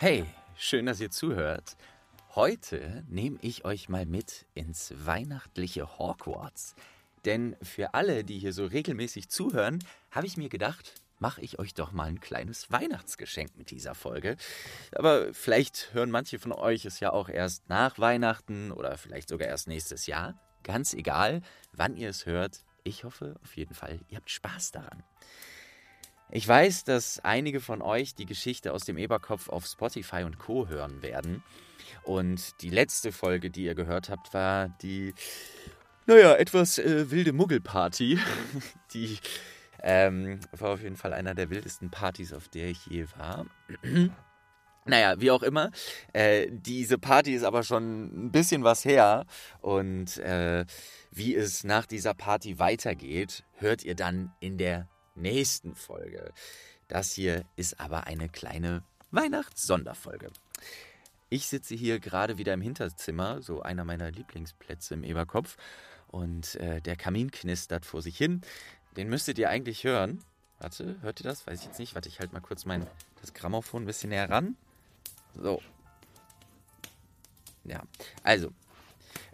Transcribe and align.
Hey, 0.00 0.24
schön, 0.56 0.86
dass 0.86 1.00
ihr 1.00 1.10
zuhört. 1.10 1.76
Heute 2.36 3.02
nehme 3.08 3.36
ich 3.42 3.64
euch 3.64 3.88
mal 3.88 4.06
mit 4.06 4.46
ins 4.54 4.94
weihnachtliche 4.94 5.98
Hogwarts. 5.98 6.76
Denn 7.24 7.56
für 7.62 7.94
alle, 7.94 8.22
die 8.22 8.38
hier 8.38 8.52
so 8.52 8.64
regelmäßig 8.64 9.28
zuhören, 9.28 9.82
habe 10.12 10.28
ich 10.28 10.36
mir 10.36 10.50
gedacht, 10.50 11.02
mache 11.18 11.40
ich 11.40 11.58
euch 11.58 11.74
doch 11.74 11.90
mal 11.90 12.04
ein 12.04 12.20
kleines 12.20 12.70
Weihnachtsgeschenk 12.70 13.56
mit 13.56 13.72
dieser 13.72 13.96
Folge. 13.96 14.36
Aber 14.92 15.34
vielleicht 15.34 15.92
hören 15.94 16.12
manche 16.12 16.38
von 16.38 16.52
euch 16.52 16.84
es 16.84 17.00
ja 17.00 17.10
auch 17.10 17.28
erst 17.28 17.68
nach 17.68 17.98
Weihnachten 17.98 18.70
oder 18.70 18.96
vielleicht 18.98 19.28
sogar 19.28 19.48
erst 19.48 19.66
nächstes 19.66 20.06
Jahr. 20.06 20.40
Ganz 20.62 20.94
egal, 20.94 21.42
wann 21.72 21.96
ihr 21.96 22.10
es 22.10 22.24
hört. 22.24 22.62
Ich 22.84 23.02
hoffe 23.02 23.34
auf 23.42 23.56
jeden 23.56 23.74
Fall, 23.74 23.98
ihr 24.10 24.18
habt 24.18 24.30
Spaß 24.30 24.70
daran. 24.70 25.02
Ich 26.30 26.46
weiß, 26.46 26.84
dass 26.84 27.20
einige 27.20 27.60
von 27.60 27.80
euch 27.80 28.14
die 28.14 28.26
Geschichte 28.26 28.74
aus 28.74 28.84
dem 28.84 28.98
Eberkopf 28.98 29.48
auf 29.48 29.64
Spotify 29.64 30.24
und 30.24 30.38
Co. 30.38 30.68
hören 30.68 31.02
werden. 31.02 31.42
Und 32.02 32.60
die 32.60 32.68
letzte 32.68 33.12
Folge, 33.12 33.50
die 33.50 33.64
ihr 33.64 33.74
gehört 33.74 34.10
habt, 34.10 34.34
war 34.34 34.68
die, 34.82 35.14
naja, 36.06 36.34
etwas 36.34 36.78
äh, 36.78 37.10
wilde 37.10 37.32
Muggelparty. 37.32 38.18
die 38.92 39.18
ähm, 39.82 40.40
war 40.52 40.70
auf 40.70 40.82
jeden 40.82 40.96
Fall 40.96 41.14
einer 41.14 41.34
der 41.34 41.48
wildesten 41.48 41.90
Partys, 41.90 42.34
auf 42.34 42.48
der 42.48 42.68
ich 42.68 42.86
je 42.86 43.06
war. 43.16 43.46
Naja, 44.84 45.20
wie 45.20 45.30
auch 45.30 45.42
immer. 45.42 45.70
Äh, 46.14 46.46
diese 46.50 46.96
Party 46.96 47.34
ist 47.34 47.42
aber 47.42 47.62
schon 47.62 48.28
ein 48.28 48.32
bisschen 48.32 48.64
was 48.64 48.86
her. 48.86 49.26
Und 49.60 50.16
äh, 50.16 50.64
wie 51.10 51.34
es 51.34 51.62
nach 51.62 51.84
dieser 51.84 52.14
Party 52.14 52.58
weitergeht, 52.58 53.44
hört 53.58 53.84
ihr 53.84 53.94
dann 53.94 54.32
in 54.40 54.56
der 54.56 54.88
nächsten 55.20 55.74
Folge. 55.74 56.32
Das 56.88 57.12
hier 57.12 57.44
ist 57.56 57.80
aber 57.80 58.06
eine 58.06 58.28
kleine 58.28 58.82
Weihnachts-Sonderfolge. 59.10 60.30
Ich 61.30 61.46
sitze 61.46 61.74
hier 61.74 62.00
gerade 62.00 62.38
wieder 62.38 62.54
im 62.54 62.62
Hinterzimmer, 62.62 63.42
so 63.42 63.60
einer 63.60 63.84
meiner 63.84 64.10
Lieblingsplätze 64.10 64.94
im 64.94 65.04
Eberkopf. 65.04 65.56
Und 66.06 66.54
äh, 66.56 66.80
der 66.80 66.96
Kamin 66.96 67.30
knistert 67.30 67.84
vor 67.84 68.00
sich 68.00 68.16
hin. 68.16 68.40
Den 68.96 69.10
müsstet 69.10 69.38
ihr 69.38 69.50
eigentlich 69.50 69.84
hören. 69.84 70.24
Warte, 70.58 70.96
hört 71.02 71.20
ihr 71.20 71.24
das? 71.24 71.46
Weiß 71.46 71.60
ich 71.60 71.66
jetzt 71.66 71.78
nicht. 71.78 71.94
Warte, 71.94 72.08
ich 72.08 72.18
halte 72.18 72.32
mal 72.32 72.40
kurz 72.40 72.64
mein 72.64 72.86
das 73.20 73.34
Grammophon 73.34 73.82
ein 73.82 73.86
bisschen 73.86 74.10
näher 74.10 74.30
ran. 74.30 74.56
So. 75.34 75.60
Ja, 77.64 77.82
also. 78.22 78.50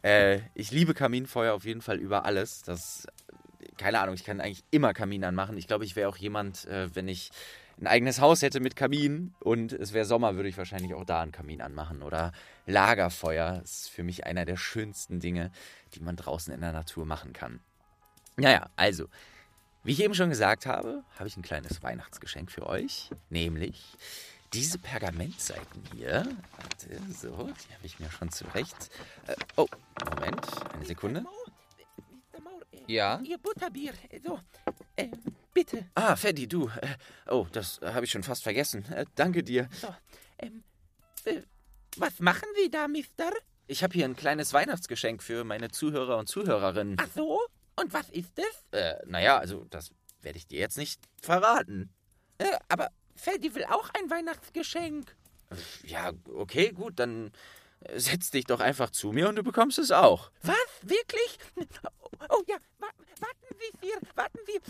Äh, 0.03 0.41
ich 0.55 0.71
liebe 0.71 0.95
Kaminfeuer 0.95 1.55
auf 1.55 1.65
jeden 1.65 1.81
Fall 1.81 1.99
über 1.99 2.25
alles. 2.25 2.63
Das, 2.63 3.07
keine 3.77 4.01
Ahnung, 4.01 4.15
ich 4.15 4.25
kann 4.25 4.41
eigentlich 4.41 4.65
immer 4.71 4.93
Kamin 4.93 5.25
anmachen. 5.25 5.57
Ich 5.57 5.67
glaube, 5.67 5.85
ich 5.85 5.97
wäre 5.97 6.09
auch 6.09 6.17
jemand, 6.17 6.67
äh, 6.67 6.95
wenn 6.95 7.09
ich 7.09 7.31
ein 7.81 7.87
eigenes 7.87 8.21
Haus 8.21 8.43
hätte 8.43 8.61
mit 8.61 8.77
Kamin 8.77 9.35
und 9.41 9.73
es 9.73 9.93
wäre 9.93 10.05
Sommer, 10.05 10.37
würde 10.37 10.49
ich 10.49 10.57
wahrscheinlich 10.57 10.95
auch 10.95 11.05
da 11.05 11.21
einen 11.21 11.33
Kamin 11.33 11.61
anmachen. 11.61 12.03
Oder 12.03 12.33
Lagerfeuer 12.67 13.61
ist 13.65 13.91
für 13.91 14.05
mich 14.05 14.27
einer 14.27 14.45
der 14.45 14.57
schönsten 14.57 15.21
Dinge, 15.21 15.51
die 15.95 16.01
man 16.01 16.17
draußen 16.17 16.53
in 16.55 16.61
der 16.61 16.73
Natur 16.73 17.05
machen 17.05 17.33
kann. 17.33 17.61
Naja, 18.37 18.71
also, 18.77 19.09
wie 19.83 19.93
ich 19.93 20.03
eben 20.03 20.15
schon 20.15 20.31
gesagt 20.31 20.67
habe, 20.67 21.03
habe 21.19 21.29
ich 21.29 21.37
ein 21.37 21.43
kleines 21.43 21.83
Weihnachtsgeschenk 21.83 22.51
für 22.51 22.67
euch, 22.67 23.11
nämlich 23.29 23.97
diese 24.53 24.79
Pergamentseiten 24.79 25.83
hier. 25.93 26.27
Warte, 26.57 27.01
so, 27.13 27.29
die 27.29 27.75
habe 27.75 27.85
ich 27.85 27.99
mir 27.99 28.11
schon 28.11 28.31
zurecht. 28.31 28.91
Äh, 29.27 29.35
oh, 29.57 29.67
Moment, 30.09 30.47
eine 30.73 30.85
Sekunde. 30.85 31.25
Ja? 32.87 33.21
Ihr 33.25 33.39
Butterbier. 33.39 33.93
So, 34.25 34.41
äh, 34.97 35.09
bitte. 35.53 35.87
Ah, 35.95 36.17
Freddy, 36.17 36.47
du. 36.47 36.69
Äh, 36.69 36.97
oh, 37.31 37.47
das 37.53 37.81
habe 37.83 38.05
ich 38.05 38.11
schon 38.11 38.23
fast 38.23 38.43
vergessen. 38.43 38.85
Äh, 38.93 39.07
danke 39.15 39.43
dir. 39.43 39.69
So, 39.81 39.95
ähm, 40.39 40.63
äh, 41.25 41.43
was 41.97 42.19
machen 42.21 42.49
Sie 42.61 42.71
da, 42.71 42.89
Mister? 42.89 43.31
Ich 43.67 43.83
habe 43.83 43.95
hier 43.95 44.05
ein 44.05 44.17
kleines 44.17 44.53
Weihnachtsgeschenk 44.53 45.23
für 45.23 45.45
meine 45.45 45.71
Zuhörer 45.71 46.19
und 46.19 46.29
Zuhörerinnen. 46.29 46.97
Ach 47.01 47.09
so? 47.15 47.41
Und 47.77 47.93
was 47.93 48.11
ist 48.11 48.39
es? 48.39 48.79
Äh, 48.79 48.97
naja, 49.07 49.39
also 49.39 49.65
das 49.71 49.91
werde 50.21 50.39
ich 50.39 50.47
dir 50.47 50.61
jetzt 50.61 50.77
nicht 50.77 51.01
verraten. 51.23 51.91
Äh, 52.39 52.59
aber 52.69 52.91
Freddy 53.17 53.55
will 53.55 53.65
auch 53.65 53.91
ein 53.91 54.11
Weihnachtsgeschenk. 54.11 55.15
Ja, 55.85 56.13
okay, 56.35 56.73
gut, 56.73 56.99
dann 56.99 57.31
setz 57.95 58.31
dich 58.31 58.45
doch 58.45 58.61
einfach 58.61 58.91
zu 58.91 59.13
mir 59.13 59.29
und 59.29 59.37
du 59.37 59.43
bekommst 59.43 59.79
es 59.79 59.91
auch. 59.91 60.31
Was? 60.43 60.57
Wirklich? 60.83 61.39
Oh 62.31 62.43
ja, 62.47 62.57
wa 62.79 62.87
warten 63.21 63.57
Sie, 63.59 63.87
Sir, 63.89 63.99
warten 64.15 64.39
Sie. 64.47 64.61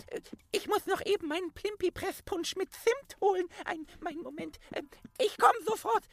Ich 0.51 0.67
muss 0.67 0.85
noch 0.87 1.01
eben 1.05 1.27
meinen 1.27 1.51
Plimpi-Presspunsch 1.53 2.55
mit 2.55 2.69
Zimt 2.73 3.21
holen. 3.21 3.47
Ein, 3.65 3.85
mein 4.01 4.17
Moment. 4.17 4.59
Ich 5.19 5.37
komme 5.37 5.57
sofort. 5.65 6.03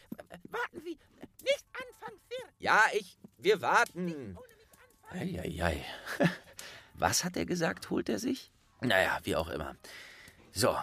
Warten 0.51 0.81
Sie. 0.85 0.99
Nicht 1.43 1.65
anfangen, 1.73 2.21
Sir. 2.29 2.49
Ja, 2.59 2.83
ich. 2.93 3.19
Wir 3.39 3.61
warten. 3.61 4.37
Eieiei. 5.11 5.85
Was 6.95 7.25
hat 7.25 7.37
er 7.37 7.47
gesagt, 7.47 7.91
holt 7.91 8.09
er 8.09 8.19
sich? 8.19 8.53
Naja, 8.81 9.19
wie 9.25 9.37
auch 9.37 9.49
immer. 9.49 9.77
So, 10.53 10.77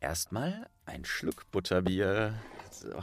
erstmal 0.00 0.68
ein 0.86 1.04
Schluck 1.04 1.50
Butterbier. 1.50 2.34
So. 2.70 3.02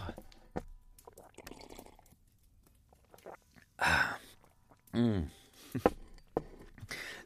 Ah. 3.80 4.16
Mm. 4.94 5.30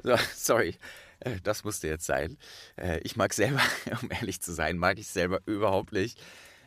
So, 0.06 0.18
sorry. 0.36 0.76
Äh, 1.22 1.38
Das 1.44 1.64
musste 1.64 1.88
jetzt 1.88 2.06
sein. 2.06 2.38
Äh, 2.76 3.00
Ich 3.04 3.16
mag 3.16 3.34
selber, 3.34 3.62
um 4.02 4.12
ehrlich 4.12 4.42
zu 4.42 4.52
sein, 4.54 4.78
mag 4.78 5.00
ich 5.00 5.08
selber 5.08 5.40
überhaupt 5.46 5.94
nicht, 5.94 6.22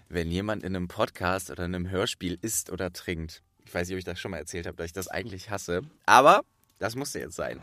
wenn 0.09 0.31
jemand 0.31 0.63
in 0.63 0.75
einem 0.75 0.89
Podcast 0.89 1.51
oder 1.51 1.65
in 1.67 1.75
einem 1.75 1.91
Hörspiel 1.91 2.39
isst 2.41 2.71
oder 2.71 2.93
trinkt. 2.93 3.43
Ich 3.67 3.75
weiß 3.75 3.89
nicht, 3.89 3.95
ob 3.97 3.99
ich 3.99 4.05
das 4.05 4.19
schon 4.21 4.31
mal 4.31 4.39
erzählt 4.39 4.67
habe, 4.67 4.77
dass 4.77 4.87
ich 4.87 4.93
das 4.93 5.09
eigentlich 5.09 5.51
hasse. 5.51 5.83
Aber 6.07 6.43
das 6.79 6.95
musste 6.95 7.19
jetzt 7.19 7.37
sein. 7.37 7.61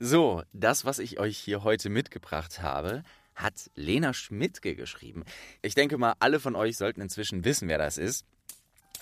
So, 0.00 0.42
das, 0.52 0.84
was 0.84 1.00
ich 1.00 1.18
euch 1.18 1.36
hier 1.36 1.64
heute 1.64 1.90
mitgebracht 1.90 2.62
habe, 2.62 3.02
hat 3.34 3.70
Lena 3.74 4.14
Schmidtke 4.14 4.74
geschrieben. 4.76 5.24
Ich 5.60 5.74
denke 5.74 5.98
mal, 5.98 6.14
alle 6.20 6.40
von 6.40 6.54
euch 6.56 6.76
sollten 6.76 7.00
inzwischen 7.00 7.44
wissen, 7.44 7.68
wer 7.68 7.78
das 7.78 7.98
ist. 7.98 8.24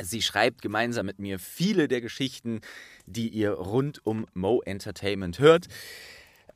Sie 0.01 0.23
schreibt 0.23 0.63
gemeinsam 0.63 1.07
mit 1.07 1.19
mir 1.19 1.39
viele 1.39 1.89
der 1.89 2.01
Geschichten, 2.01 2.61
die 3.07 3.29
ihr 3.29 3.53
rund 3.53 4.05
um 4.05 4.27
Mo 4.35 4.61
Entertainment 4.65 5.39
hört. 5.39 5.67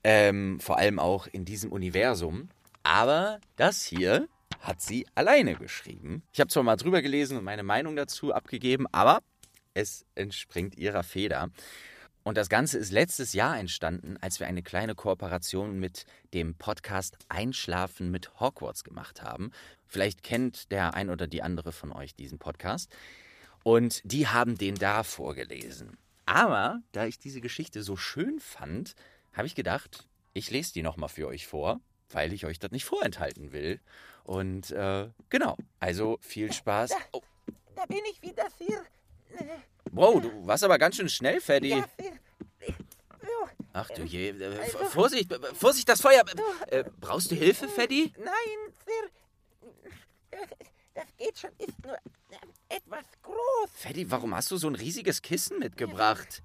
Ähm, 0.02 0.60
vor 0.60 0.78
allem 0.78 0.98
auch 0.98 1.26
in 1.26 1.44
diesem 1.44 1.72
Universum. 1.72 2.48
Aber 2.82 3.40
das 3.56 3.82
hier 3.82 4.28
hat 4.60 4.80
sie 4.80 5.06
alleine 5.14 5.54
geschrieben. 5.54 6.22
Ich 6.32 6.40
habe 6.40 6.48
zwar 6.48 6.62
mal 6.62 6.76
drüber 6.76 7.02
gelesen 7.02 7.36
und 7.38 7.44
meine 7.44 7.62
Meinung 7.62 7.96
dazu 7.96 8.32
abgegeben, 8.32 8.86
aber 8.92 9.20
es 9.74 10.04
entspringt 10.14 10.76
ihrer 10.76 11.02
Feder. 11.02 11.50
Und 12.22 12.36
das 12.36 12.50
Ganze 12.50 12.78
ist 12.78 12.92
letztes 12.92 13.32
Jahr 13.32 13.58
entstanden, 13.58 14.18
als 14.20 14.40
wir 14.40 14.46
eine 14.46 14.62
kleine 14.62 14.94
Kooperation 14.94 15.78
mit 15.80 16.04
dem 16.34 16.54
Podcast 16.54 17.16
Einschlafen 17.28 18.10
mit 18.10 18.38
Hogwarts 18.38 18.84
gemacht 18.84 19.22
haben. 19.22 19.52
Vielleicht 19.86 20.22
kennt 20.22 20.70
der 20.70 20.94
ein 20.94 21.08
oder 21.08 21.26
die 21.26 21.42
andere 21.42 21.72
von 21.72 21.92
euch 21.92 22.14
diesen 22.14 22.38
Podcast. 22.38 22.90
Und 23.62 24.00
die 24.04 24.26
haben 24.28 24.56
den 24.58 24.74
da 24.76 25.02
vorgelesen. 25.02 25.96
Aber 26.26 26.80
da 26.92 27.06
ich 27.06 27.18
diese 27.18 27.40
Geschichte 27.40 27.82
so 27.82 27.96
schön 27.96 28.40
fand, 28.40 28.94
habe 29.32 29.46
ich 29.46 29.54
gedacht, 29.54 30.06
ich 30.32 30.50
lese 30.50 30.72
die 30.72 30.82
nochmal 30.82 31.08
für 31.08 31.26
euch 31.26 31.46
vor, 31.46 31.80
weil 32.10 32.32
ich 32.32 32.46
euch 32.46 32.58
das 32.58 32.70
nicht 32.70 32.84
vorenthalten 32.84 33.52
will. 33.52 33.80
Und 34.24 34.70
äh, 34.70 35.08
genau, 35.28 35.56
also 35.80 36.18
viel 36.20 36.52
Spaß. 36.52 36.92
Oh, 37.12 37.22
Da 37.74 37.84
bin 37.86 37.98
ich 38.10 38.22
wieder, 38.22 38.46
Sir. 38.58 38.82
Äh, 39.38 39.44
wow, 39.90 40.20
du 40.20 40.46
warst 40.46 40.62
aber 40.64 40.78
ganz 40.78 40.96
schön 40.96 41.08
schnell, 41.08 41.40
Freddy. 41.40 41.70
Ja, 41.70 41.88
Sir. 41.98 42.12
So, 43.22 43.48
Ach 43.72 43.88
du 43.90 44.02
je, 44.04 44.30
äh, 44.30 44.44
Also- 44.58 44.78
F- 44.78 44.90
Vorsicht, 44.90 45.32
äh, 45.32 45.54
Vorsicht, 45.54 45.88
das 45.88 46.00
Feuer. 46.00 46.24
Äh, 46.68 46.84
brauchst 47.00 47.30
du 47.30 47.34
Hilfe, 47.34 47.68
Freddy? 47.68 48.12
Nein, 48.18 48.74
Sir. 48.86 50.38
Das, 50.94 51.06
geht 51.18 51.38
schon, 51.38 51.50
ist 51.58 51.78
nur 51.84 51.94
äh, 51.94 51.98
etwas 52.70 53.04
groß. 53.22 53.70
Freddy, 53.74 54.10
warum 54.10 54.34
hast 54.34 54.50
du 54.50 54.56
so 54.56 54.68
ein 54.68 54.74
riesiges 54.74 55.22
Kissen 55.22 55.58
mitgebracht? 55.58 56.42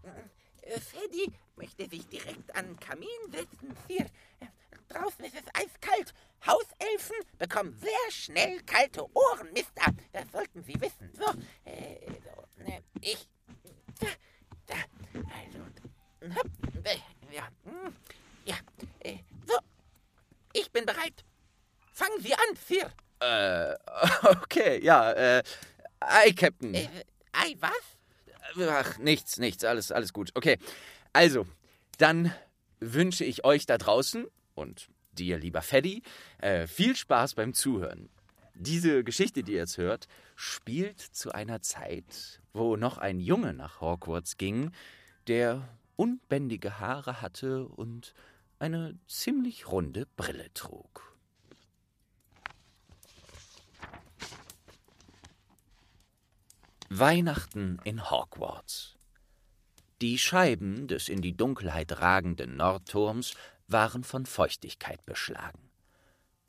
Äh, 0.61 0.79
Freddy 0.79 1.31
möchte 1.55 1.87
sich 1.87 2.07
direkt 2.07 2.55
an 2.55 2.65
den 2.65 2.79
Kamin 2.79 3.07
setzen, 3.31 3.75
Sir. 3.87 4.05
Äh, 4.39 4.47
Draußen 4.89 5.25
ist 5.25 5.35
es 5.35 5.47
eiskalt. 5.53 6.13
Hauselfen 6.45 7.15
bekommen 7.39 7.75
sehr 7.79 8.11
schnell 8.11 8.61
kalte 8.61 9.03
Ohren, 9.15 9.51
Mister. 9.53 9.93
Das 10.13 10.25
sollten 10.31 10.63
Sie 10.63 10.79
wissen. 10.79 11.11
So, 11.13 11.25
äh, 11.65 12.11
so 12.23 12.63
äh, 12.65 12.81
ich. 13.01 13.27
Da, 13.99 14.07
da, 14.67 14.75
also. 15.13 16.35
Hopp, 16.35 16.49
äh, 16.83 16.97
ja, 17.33 17.47
hm, 17.63 17.95
ja, 18.45 18.55
äh, 18.99 19.17
so. 19.47 19.57
Ich 20.53 20.71
bin 20.71 20.85
bereit. 20.85 21.25
Fangen 21.91 22.21
Sie 22.21 22.33
an, 22.33 22.55
Sir. 22.67 22.91
Äh, 23.19 23.75
okay, 24.43 24.83
ja, 24.83 25.11
äh, 25.13 25.43
Ei, 25.99 26.31
Captain. 26.31 26.73
Äh, 26.73 26.87
ei, 27.31 27.55
was? 27.59 28.67
Ach, 28.69 28.97
nichts, 28.99 29.37
nichts, 29.37 29.63
alles, 29.63 29.91
alles 29.91 30.13
gut. 30.13 30.31
Okay, 30.35 30.57
also, 31.13 31.45
dann 31.97 32.33
wünsche 32.79 33.25
ich 33.25 33.43
euch 33.43 33.65
da 33.65 33.77
draußen 33.77 34.27
und 34.53 34.87
dir, 35.13 35.37
lieber 35.37 35.61
Freddy, 35.61 36.03
äh, 36.39 36.67
viel 36.67 36.95
Spaß 36.95 37.35
beim 37.35 37.53
Zuhören. 37.53 38.09
Diese 38.53 39.03
Geschichte, 39.03 39.43
die 39.43 39.53
ihr 39.53 39.59
jetzt 39.59 39.77
hört, 39.77 40.07
spielt 40.35 40.99
zu 41.01 41.31
einer 41.31 41.61
Zeit, 41.61 42.41
wo 42.53 42.77
noch 42.77 42.97
ein 42.97 43.19
Junge 43.19 43.53
nach 43.53 43.81
Hogwarts 43.81 44.37
ging, 44.37 44.71
der 45.27 45.67
unbändige 45.95 46.79
Haare 46.79 47.21
hatte 47.21 47.65
und 47.67 48.13
eine 48.59 48.97
ziemlich 49.07 49.67
runde 49.67 50.05
Brille 50.15 50.53
trug. 50.53 51.14
Weihnachten 56.99 57.77
in 57.83 58.09
Hogwarts. 58.09 58.95
Die 60.01 60.17
Scheiben 60.17 60.87
des 60.87 61.09
in 61.09 61.21
die 61.21 61.35
Dunkelheit 61.35 61.99
ragenden 61.99 62.55
Nordturms 62.55 63.33
waren 63.67 64.05
von 64.05 64.25
Feuchtigkeit 64.25 65.05
beschlagen. 65.05 65.59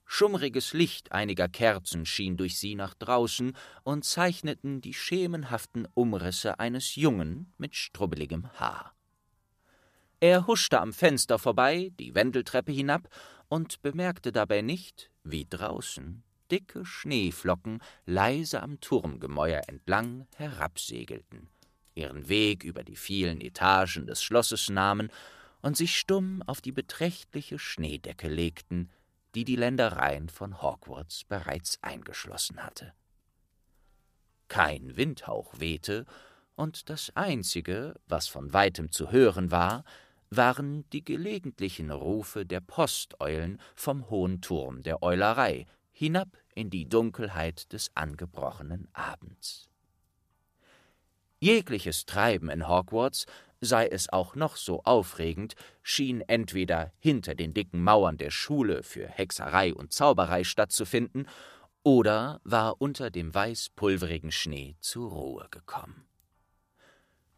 Schummriges 0.05 0.73
Licht 0.73 1.11
einiger 1.11 1.49
Kerzen 1.49 2.07
schien 2.07 2.37
durch 2.37 2.61
sie 2.61 2.77
nach 2.77 2.95
draußen 2.95 3.57
und 3.83 4.05
zeichneten 4.05 4.81
die 4.81 4.95
schemenhaften 4.95 5.89
Umrisse 5.95 6.61
eines 6.61 6.95
Jungen 6.95 7.53
mit 7.59 7.75
strubbeligem 7.75 8.49
Haar. 8.53 8.95
Er 10.21 10.47
huschte 10.47 10.81
am 10.81 10.93
Fenster 10.93 11.41
vorbei, 11.41 11.91
die 11.99 12.15
Wendeltreppe 12.15 12.71
hinab 12.71 13.09
und 13.49 13.83
bemerkte 13.83 14.31
dabei 14.31 14.63
nicht, 14.63 15.11
wie 15.25 15.45
draußen 15.45 16.23
dicke 16.51 16.85
Schneeflocken 16.85 17.83
leise 18.05 18.63
am 18.63 18.81
Turmgemäuer 18.81 19.63
entlang 19.69 20.27
herabsegelten, 20.37 21.49
ihren 21.95 22.29
Weg 22.29 22.65
über 22.65 22.85
die 22.85 22.97
vielen 22.97 23.41
Etagen 23.41 24.07
des 24.07 24.23
Schlosses 24.23 24.69
nahmen 24.69 25.11
und 25.63 25.77
sich 25.77 25.97
stumm 25.97 26.43
auf 26.43 26.61
die 26.61 26.73
beträchtliche 26.73 27.59
Schneedecke 27.59 28.29
legten, 28.29 28.91
die 29.35 29.45
die 29.45 29.57
Ländereien 29.57 30.29
von 30.29 30.63
Hogwarts 30.63 31.25
bereits 31.25 31.79
eingeschlossen 31.83 32.63
hatte. 32.63 32.93
Kein 34.49 34.97
Windhauch 34.97 35.59
wehte, 35.59 36.07
und 36.55 36.89
das 36.89 37.15
Einzige, 37.15 37.95
was 38.07 38.29
von 38.29 38.53
weitem 38.55 38.91
zu 38.91 39.11
hören 39.11 39.51
war, 39.51 39.85
waren 40.31 40.89
die 40.91 41.05
gelegentlichen 41.05 41.91
Rufe 41.91 42.47
der 42.47 42.61
Posteulen 42.61 43.61
vom 43.75 44.09
hohen 44.09 44.41
Turm 44.41 44.83
der 44.83 45.03
Eulerei 45.03 45.67
hinab 45.99 46.29
in 46.55 46.69
die 46.69 46.87
Dunkelheit 46.87 47.73
des 47.73 47.91
angebrochenen 47.95 48.87
Abends. 48.93 49.71
Jegliches 51.41 52.05
Treiben 52.05 52.51
in 52.51 52.69
Hogwarts 52.69 53.25
sei 53.63 53.87
es 53.87 54.11
auch 54.11 54.35
noch 54.35 54.57
so 54.57 54.83
aufregend, 54.85 55.55
schien 55.83 56.21
entweder 56.21 56.93
hinter 56.99 57.35
den 57.35 57.55
dicken 57.55 57.83
Mauern 57.83 58.19
der 58.19 58.31
Schule 58.31 58.83
für 58.83 59.09
Hexerei 59.09 59.75
und 59.75 59.95
Zauberei 59.95 60.45
stattzufinden, 60.45 61.27
oder 61.83 62.43
war 62.45 62.79
unter 62.79 63.11
dem 63.11 63.35
weißpulverigen 63.35 64.33
Schnee 64.33 64.77
zur 64.81 65.11
Ruhe 65.11 65.49
gekommen. 65.51 66.07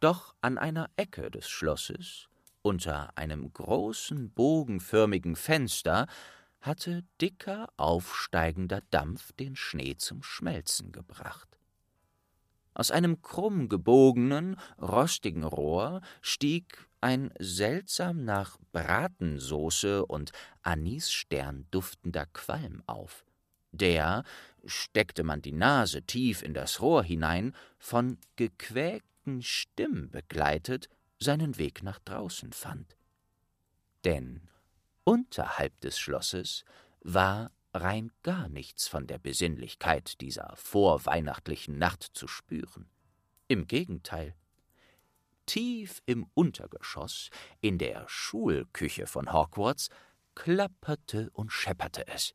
Doch 0.01 0.35
an 0.41 0.59
einer 0.59 0.91
Ecke 0.97 1.31
des 1.31 1.49
Schlosses, 1.49 2.29
unter 2.63 3.17
einem 3.17 3.53
großen 3.53 4.31
bogenförmigen 4.31 5.37
Fenster, 5.37 6.09
hatte 6.61 7.05
dicker, 7.21 7.69
aufsteigender 7.77 8.83
Dampf 8.91 9.33
den 9.33 9.57
Schnee 9.57 9.97
zum 9.97 10.23
Schmelzen 10.23 10.93
gebracht. 10.93 11.49
Aus 12.75 12.91
einem 12.91 13.23
krumm 13.23 13.69
gebogenen, 13.69 14.57
rostigen 14.81 15.45
Rohr 15.45 16.01
stieg 16.21 16.89
ein 17.01 17.33
seltsam 17.39 18.25
nach 18.25 18.59
Bratensoße 18.73 20.07
und 20.07 20.33
Anisstern 20.63 21.67
duftender 21.71 22.27
Qualm 22.27 22.83
auf, 22.87 23.25
der, 23.73 24.25
steckte 24.65 25.23
man 25.23 25.43
die 25.43 25.53
Nase 25.53 26.03
tief 26.03 26.43
in 26.43 26.55
das 26.55 26.81
Rohr 26.81 27.03
hinein, 27.05 27.55
von 27.79 28.19
gequäkten 28.37 29.43
Stimmen 29.43 30.11
begleitet, 30.11 30.89
seinen 31.19 31.59
Weg 31.59 31.83
nach 31.83 31.99
draußen 31.99 32.53
fand. 32.53 32.97
Denn 34.05 34.49
unterhalb 35.09 35.81
des 35.81 35.99
Schlosses 35.99 36.67
war 37.01 37.51
rein 37.73 38.13
gar 38.23 38.47
nichts 38.51 38.89
von 38.89 39.07
der 39.07 39.17
Besinnlichkeit 39.19 40.21
dieser 40.21 40.53
vorweihnachtlichen 40.55 41.79
Nacht 41.79 42.03
zu 42.13 42.29
spüren. 42.29 42.91
Im 43.47 43.67
Gegenteil. 43.67 44.35
Tief 45.47 46.03
im 46.05 46.27
Untergeschoss, 46.35 47.31
in 47.63 47.79
der 47.79 48.07
Schulküche 48.07 49.07
von 49.07 49.33
Hogwarts, 49.33 49.89
klapperte 50.35 51.31
und 51.33 51.51
schepperte 51.53 52.07
es. 52.07 52.35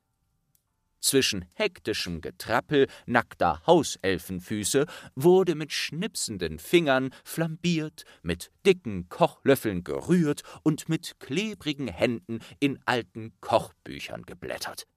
Zwischen 1.04 1.44
hektischem 1.56 2.22
Getrappel 2.22 2.88
nackter 3.06 3.62
Hauselfenfüße 3.68 4.86
wurde 5.16 5.54
mit 5.54 5.74
schnipsenden 5.74 6.60
Fingern 6.60 7.10
flambiert, 7.26 8.06
mit 8.22 8.52
dicken 8.66 9.10
Kochlöffeln 9.10 9.84
gerührt 9.84 10.44
und 10.64 10.88
mit 10.88 11.20
klebrigen 11.20 11.90
Händen 11.90 12.40
in 12.62 12.80
alten 12.86 13.34
Kochbüchern 13.42 14.22
geblättert. 14.22 14.88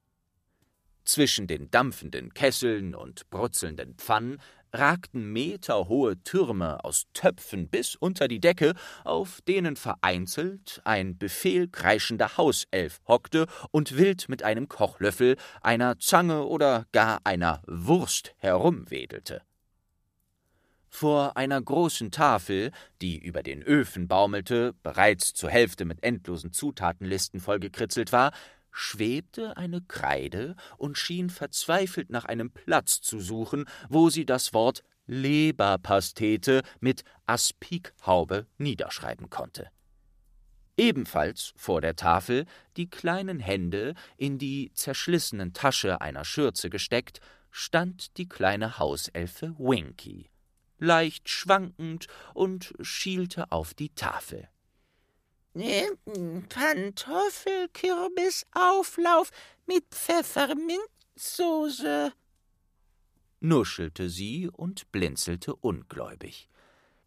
Zwischen 1.04 1.48
den 1.48 1.72
dampfenden 1.72 2.32
Kesseln 2.32 2.94
und 2.94 3.28
brutzelnden 3.30 3.96
Pfannen 3.96 4.40
ragten 4.72 5.32
meterhohe 5.32 6.22
Türme 6.22 6.84
aus 6.84 7.06
Töpfen 7.14 7.68
bis 7.68 7.94
unter 7.94 8.28
die 8.28 8.40
Decke, 8.40 8.74
auf 9.04 9.40
denen 9.42 9.76
vereinzelt 9.76 10.80
ein 10.84 11.18
befehlkreischender 11.18 12.36
Hauself 12.36 13.00
hockte 13.06 13.46
und 13.70 13.96
wild 13.96 14.28
mit 14.28 14.42
einem 14.42 14.68
Kochlöffel, 14.68 15.36
einer 15.62 15.98
Zange 15.98 16.44
oder 16.44 16.86
gar 16.92 17.20
einer 17.24 17.62
Wurst 17.66 18.34
herumwedelte. 18.38 19.42
Vor 20.88 21.36
einer 21.36 21.60
großen 21.60 22.10
Tafel, 22.10 22.70
die 23.02 23.18
über 23.18 23.42
den 23.42 23.62
Öfen 23.62 24.08
baumelte, 24.08 24.72
bereits 24.82 25.34
zur 25.34 25.50
Hälfte 25.50 25.84
mit 25.84 26.02
endlosen 26.02 26.52
Zutatenlisten 26.52 27.38
vollgekritzelt 27.38 28.12
war, 28.12 28.32
schwebte 28.76 29.56
eine 29.56 29.80
Kreide 29.80 30.54
und 30.76 30.98
schien 30.98 31.30
verzweifelt 31.30 32.10
nach 32.10 32.26
einem 32.26 32.50
Platz 32.50 33.00
zu 33.00 33.18
suchen, 33.18 33.64
wo 33.88 34.10
sie 34.10 34.26
das 34.26 34.52
Wort 34.52 34.82
Leberpastete 35.06 36.62
mit 36.80 37.02
Aspikhaube 37.24 38.46
niederschreiben 38.58 39.30
konnte. 39.30 39.70
Ebenfalls 40.76 41.54
vor 41.56 41.80
der 41.80 41.96
Tafel, 41.96 42.44
die 42.76 42.90
kleinen 42.90 43.40
Hände 43.40 43.94
in 44.18 44.36
die 44.36 44.70
zerschlissenen 44.74 45.54
Tasche 45.54 46.02
einer 46.02 46.26
Schürze 46.26 46.68
gesteckt, 46.68 47.20
stand 47.50 48.18
die 48.18 48.28
kleine 48.28 48.78
Hauselfe 48.78 49.54
Winky, 49.58 50.28
leicht 50.78 51.30
schwankend 51.30 52.08
und 52.34 52.74
schielte 52.82 53.50
auf 53.52 53.72
die 53.72 53.94
Tafel. 53.94 54.50
Pantoffelkürbisauflauf 56.48 59.30
mit 59.66 59.84
Pfefferminzsoße, 59.90 62.12
nuschelte 63.40 64.10
sie 64.10 64.48
und 64.48 64.92
blinzelte 64.92 65.56
ungläubig. 65.56 66.48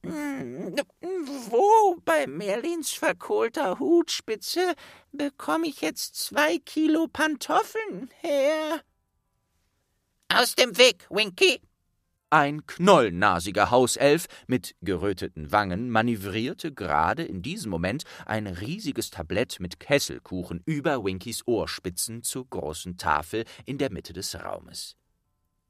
Wo 0.01 1.97
bei 2.05 2.25
Merlins 2.25 2.91
verkohlter 2.91 3.79
Hutspitze 3.79 4.73
bekomme 5.11 5.67
ich 5.67 5.81
jetzt 5.81 6.15
zwei 6.15 6.57
Kilo 6.59 7.07
Pantoffeln 7.07 8.09
her? 8.21 8.81
Aus 10.29 10.55
dem 10.55 10.77
Weg, 10.77 11.05
Winky! 11.09 11.59
Ein 12.31 12.67
knollnasiger 12.67 13.71
Hauself 13.71 14.27
mit 14.45 14.75
geröteten 14.81 15.51
Wangen 15.51 15.89
manövrierte 15.89 16.71
gerade 16.71 17.23
in 17.23 17.41
diesem 17.41 17.71
Moment 17.71 18.03
ein 18.27 18.45
riesiges 18.45 19.09
Tablett 19.09 19.59
mit 19.59 19.79
Kesselkuchen 19.79 20.61
über 20.65 21.03
Winkys 21.03 21.47
Ohrspitzen 21.47 22.21
zur 22.21 22.47
großen 22.47 22.97
Tafel 22.97 23.45
in 23.65 23.79
der 23.79 23.91
Mitte 23.91 24.13
des 24.13 24.35
Raumes. 24.35 24.95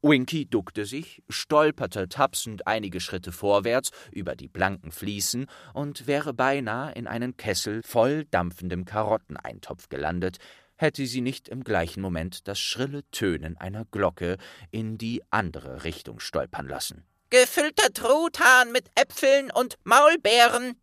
Winky 0.02 0.50
duckte 0.50 0.86
sich, 0.86 1.24
stolperte 1.30 2.10
tapsend 2.10 2.68
einige 2.68 3.00
Schritte 3.00 3.32
vorwärts 3.32 3.92
über 4.12 4.36
die 4.36 4.50
blanken 4.50 4.92
Fliesen 4.92 5.46
und 5.74 6.08
wäre 6.08 6.34
beinahe 6.34 6.92
in 6.94 7.08
einen 7.08 7.38
Kessel 7.38 7.84
voll 7.84 8.26
dampfendem 8.26 8.84
Karotteneintopf 8.84 9.88
gelandet, 9.88 10.40
hätte 10.80 11.06
sie 11.06 11.22
nicht 11.22 11.50
im 11.50 11.64
gleichen 11.64 12.02
Moment 12.02 12.48
das 12.48 12.60
schrille 12.60 13.04
Tönen 13.12 13.58
einer 13.58 13.86
Glocke 13.86 14.38
in 14.72 14.98
die 14.98 15.22
andere 15.30 15.84
Richtung 15.84 16.20
stolpern 16.20 16.68
lassen. 16.68 17.06
Gefüllter 17.30 17.94
Truthahn 17.94 18.72
mit 18.72 18.90
Äpfeln 18.96 19.52
und 19.52 19.78
Maulbeeren, 19.84 20.76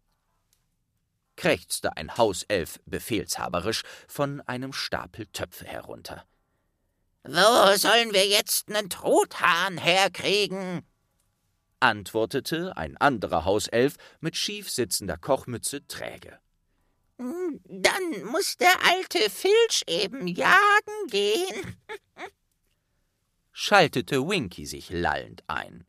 krächzte 1.37 1.97
ein 1.97 2.17
Hauself 2.17 2.81
befehlshaberisch 2.87 3.83
von 4.09 4.41
einem 4.43 4.73
Stapel 4.73 5.27
Töpfe 5.27 5.67
herunter. 5.67 6.25
Wo 7.25 7.77
sollen 7.77 8.13
wir 8.13 8.27
jetzt 8.27 8.69
nen 8.69 8.89
Truthahn 8.89 9.79
herkriegen? 9.79 10.83
antwortete 11.81 12.77
ein 12.77 12.97
anderer 12.97 13.45
Hauself 13.45 13.97
mit 14.21 14.37
schief 14.37 14.71
sitzender 14.71 15.19
Kochmütze 15.19 15.87
träge. 15.87 16.39
Dann 17.19 18.25
muss 18.31 18.57
der 18.57 18.75
alte 18.85 19.31
Filch 19.31 19.85
eben 19.87 20.27
jagen 20.27 21.07
gehen, 21.09 21.77
schaltete 23.53 24.29
Winky 24.29 24.67
sich 24.67 24.91
lallend 24.91 25.43
ein. 25.47 25.87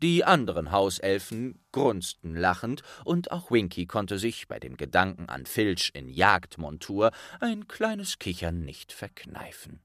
Die 0.00 0.22
anderen 0.24 0.70
Hauselfen 0.70 1.60
grunzten 1.72 2.36
lachend, 2.36 2.82
und 3.04 3.32
auch 3.32 3.50
Winky 3.50 3.86
konnte 3.86 4.20
sich 4.20 4.46
bei 4.46 4.60
dem 4.60 4.76
Gedanken 4.76 5.28
an 5.28 5.44
Filch 5.44 5.90
in 5.92 6.08
Jagdmontur 6.08 7.10
ein 7.40 7.66
kleines 7.66 8.20
Kichern 8.20 8.64
nicht 8.64 8.92
verkneifen. 8.92 9.80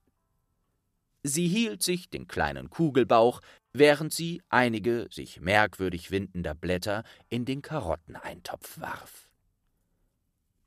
Sie 1.23 1.47
hielt 1.47 1.81
sich 1.81 2.11
den 2.11 2.27
kleinen 2.27 2.69
Kugelbauch, 2.69 3.41
während 3.71 4.13
sie 4.13 4.43
einige 4.49 5.07
sich 5.09 5.41
merkwürdig 5.41 6.11
windender 6.11 6.53
Blätter 6.53 7.03
in 7.29 7.45
den 7.45 7.63
Karotteneintopf 7.63 8.79
warf. 8.79 9.29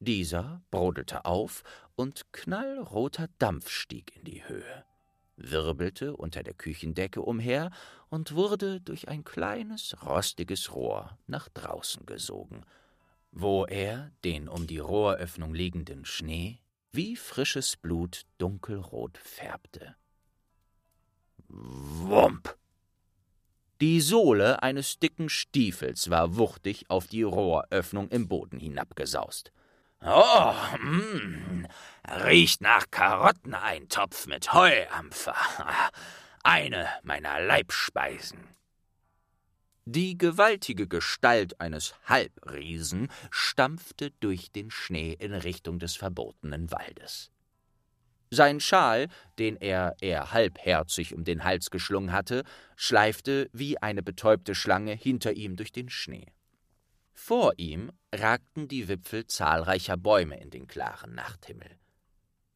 Dieser 0.00 0.62
brodelte 0.70 1.24
auf, 1.24 1.64
und 1.94 2.32
knallroter 2.32 3.28
Dampf 3.38 3.70
stieg 3.70 4.14
in 4.16 4.24
die 4.24 4.46
Höhe, 4.46 4.84
wirbelte 5.36 6.14
unter 6.14 6.42
der 6.42 6.54
Küchendecke 6.54 7.22
umher 7.22 7.70
und 8.10 8.34
wurde 8.34 8.80
durch 8.80 9.08
ein 9.08 9.24
kleines, 9.24 9.96
rostiges 10.04 10.74
Rohr 10.74 11.18
nach 11.26 11.48
draußen 11.48 12.04
gesogen, 12.04 12.64
wo 13.32 13.64
er 13.64 14.10
den 14.24 14.48
um 14.48 14.66
die 14.66 14.78
Rohröffnung 14.78 15.54
liegenden 15.54 16.04
Schnee 16.04 16.60
wie 16.92 17.16
frisches 17.16 17.76
Blut 17.76 18.22
dunkelrot 18.38 19.18
färbte. 19.18 19.96
Wump! 21.48 22.56
Die 23.82 24.00
Sohle 24.00 24.62
eines 24.62 24.98
dicken 24.98 25.28
Stiefels 25.28 26.08
war 26.08 26.36
wuchtig 26.36 26.88
auf 26.88 27.06
die 27.06 27.22
Rohröffnung 27.22 28.08
im 28.08 28.26
Boden 28.26 28.58
hinabgesaust. 28.58 29.52
Oh, 30.08 30.54
mm, 30.78 31.66
riecht 32.22 32.60
nach 32.60 32.84
Karotteneintopf 32.92 34.28
mit 34.28 34.52
Heuampfer. 34.52 35.34
Eine 36.44 36.88
meiner 37.02 37.40
Leibspeisen. 37.40 38.38
Die 39.84 40.16
gewaltige 40.16 40.86
Gestalt 40.86 41.60
eines 41.60 41.94
Halbriesen 42.04 43.08
stampfte 43.32 44.12
durch 44.20 44.52
den 44.52 44.70
Schnee 44.70 45.12
in 45.18 45.34
Richtung 45.34 45.80
des 45.80 45.96
verbotenen 45.96 46.70
Waldes. 46.70 47.32
Sein 48.30 48.60
Schal, 48.60 49.08
den 49.40 49.56
er 49.56 49.96
eher 50.00 50.32
halbherzig 50.32 51.14
um 51.14 51.24
den 51.24 51.42
Hals 51.42 51.70
geschlungen 51.70 52.12
hatte, 52.12 52.44
schleifte 52.76 53.50
wie 53.52 53.82
eine 53.82 54.04
betäubte 54.04 54.54
Schlange 54.54 54.92
hinter 54.92 55.32
ihm 55.32 55.56
durch 55.56 55.72
den 55.72 55.88
Schnee. 55.88 56.26
Vor 57.18 57.54
ihm 57.56 57.90
ragten 58.14 58.68
die 58.68 58.86
Wipfel 58.88 59.26
zahlreicher 59.26 59.96
Bäume 59.96 60.38
in 60.38 60.50
den 60.50 60.68
klaren 60.68 61.14
Nachthimmel. 61.14 61.78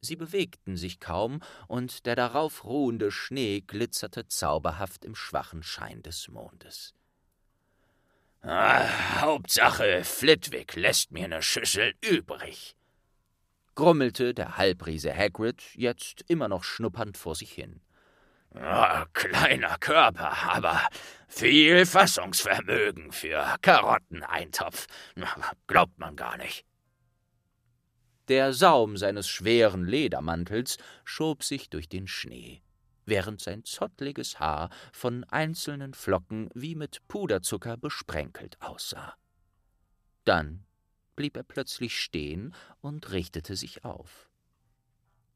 Sie 0.03 0.17
bewegten 0.17 0.77
sich 0.77 1.01
kaum, 1.01 1.41
und 1.67 2.07
der 2.07 2.15
darauf 2.15 2.65
ruhende 2.65 3.11
Schnee 3.11 3.63
glitzerte 3.67 4.29
zauberhaft 4.29 5.05
im 5.05 5.15
schwachen 5.17 5.63
Schein 5.63 6.03
des 6.03 6.29
Mondes. 6.29 6.95
Ah, 8.43 9.21
Hauptsache, 9.23 10.05
Flitwick 10.05 10.77
lässt 10.77 11.11
mir 11.11 11.27
ne 11.27 11.43
Schüssel 11.43 11.95
übrig, 12.01 12.77
grummelte 13.75 14.35
der 14.35 14.59
Halbriese 14.59 15.15
Hagrid, 15.15 15.63
jetzt 15.75 16.23
immer 16.29 16.49
noch 16.49 16.65
schnuppernd 16.65 17.17
vor 17.17 17.35
sich 17.35 17.51
hin. 17.51 17.81
Ja, 18.55 19.07
kleiner 19.13 19.79
Körper, 19.79 20.51
aber 20.51 20.81
viel 21.29 21.87
Fassungsvermögen 21.87 23.13
für 23.13 23.57
Karotteneintopf. 23.63 24.87
Glaubt 25.67 25.99
man 25.99 26.17
gar 26.17 26.37
nicht. 26.37 26.65
Der 28.29 28.53
Saum 28.53 28.97
seines 28.97 29.29
schweren 29.29 29.85
Ledermantels 29.85 30.79
schob 31.05 31.43
sich 31.43 31.69
durch 31.69 31.89
den 31.89 32.07
Schnee, 32.07 32.63
während 33.05 33.41
sein 33.41 33.65
zottliges 33.65 34.39
Haar 34.39 34.71
von 34.93 35.25
einzelnen 35.25 35.95
Flocken 35.95 36.49
wie 36.55 36.75
mit 36.75 37.07
Puderzucker 37.09 37.77
besprenkelt 37.77 38.57
aussah. 38.61 39.15
Dann 40.25 40.65
blieb 41.17 41.37
er 41.37 41.43
plötzlich 41.43 41.99
stehen 41.99 42.55
und 42.81 43.11
richtete 43.11 43.57
sich 43.57 43.85
auf. 43.85 44.30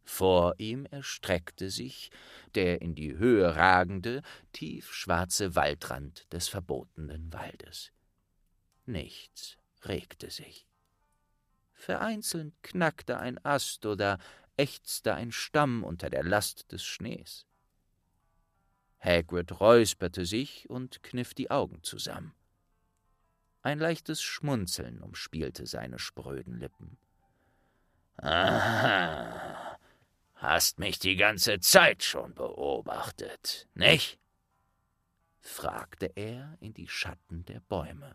Vor 0.04 0.54
ihm 0.58 0.87
erstreckte 0.87 1.70
sich 1.70 2.11
der 2.54 2.82
in 2.82 2.94
die 2.94 3.16
Höhe 3.16 3.56
ragende, 3.56 4.23
tiefschwarze 4.52 5.54
Waldrand 5.56 6.32
des 6.32 6.49
verbotenen 6.49 7.32
Waldes. 7.32 7.90
Nichts 8.87 9.56
regte 9.82 10.30
sich. 10.30 10.66
Vereinzelt 11.73 12.54
knackte 12.62 13.18
ein 13.18 13.44
Ast 13.44 13.87
oder 13.87 14.18
ächzte 14.56 15.14
ein 15.14 15.32
Stamm 15.32 15.82
unter 15.82 16.11
der 16.11 16.23
Last 16.23 16.70
des 16.70 16.84
Schnees. 16.84 17.46
Hagrid 19.00 19.61
räusperte 19.61 20.25
sich 20.25 20.70
und 20.70 21.02
kniff 21.02 21.34
die 21.34 21.50
Augen 21.50 21.82
zusammen. 21.82 22.34
Ein 23.62 23.78
leichtes 23.78 24.23
Schmunzeln 24.23 25.02
umspielte 25.02 25.66
seine 25.66 25.99
spröden 25.99 26.58
Lippen. 26.58 26.99
Aha, 28.16 29.63
Hast 30.46 30.78
mich 30.78 30.98
die 30.98 31.16
ganze 31.16 31.58
Zeit 31.60 32.02
schon 32.02 32.34
beobachtet, 32.34 33.66
nicht? 33.72 34.18
fragte 35.40 36.12
er 36.16 36.58
in 36.60 36.74
die 36.74 36.86
Schatten 36.86 37.46
der 37.46 37.60
Bäume. 37.60 38.14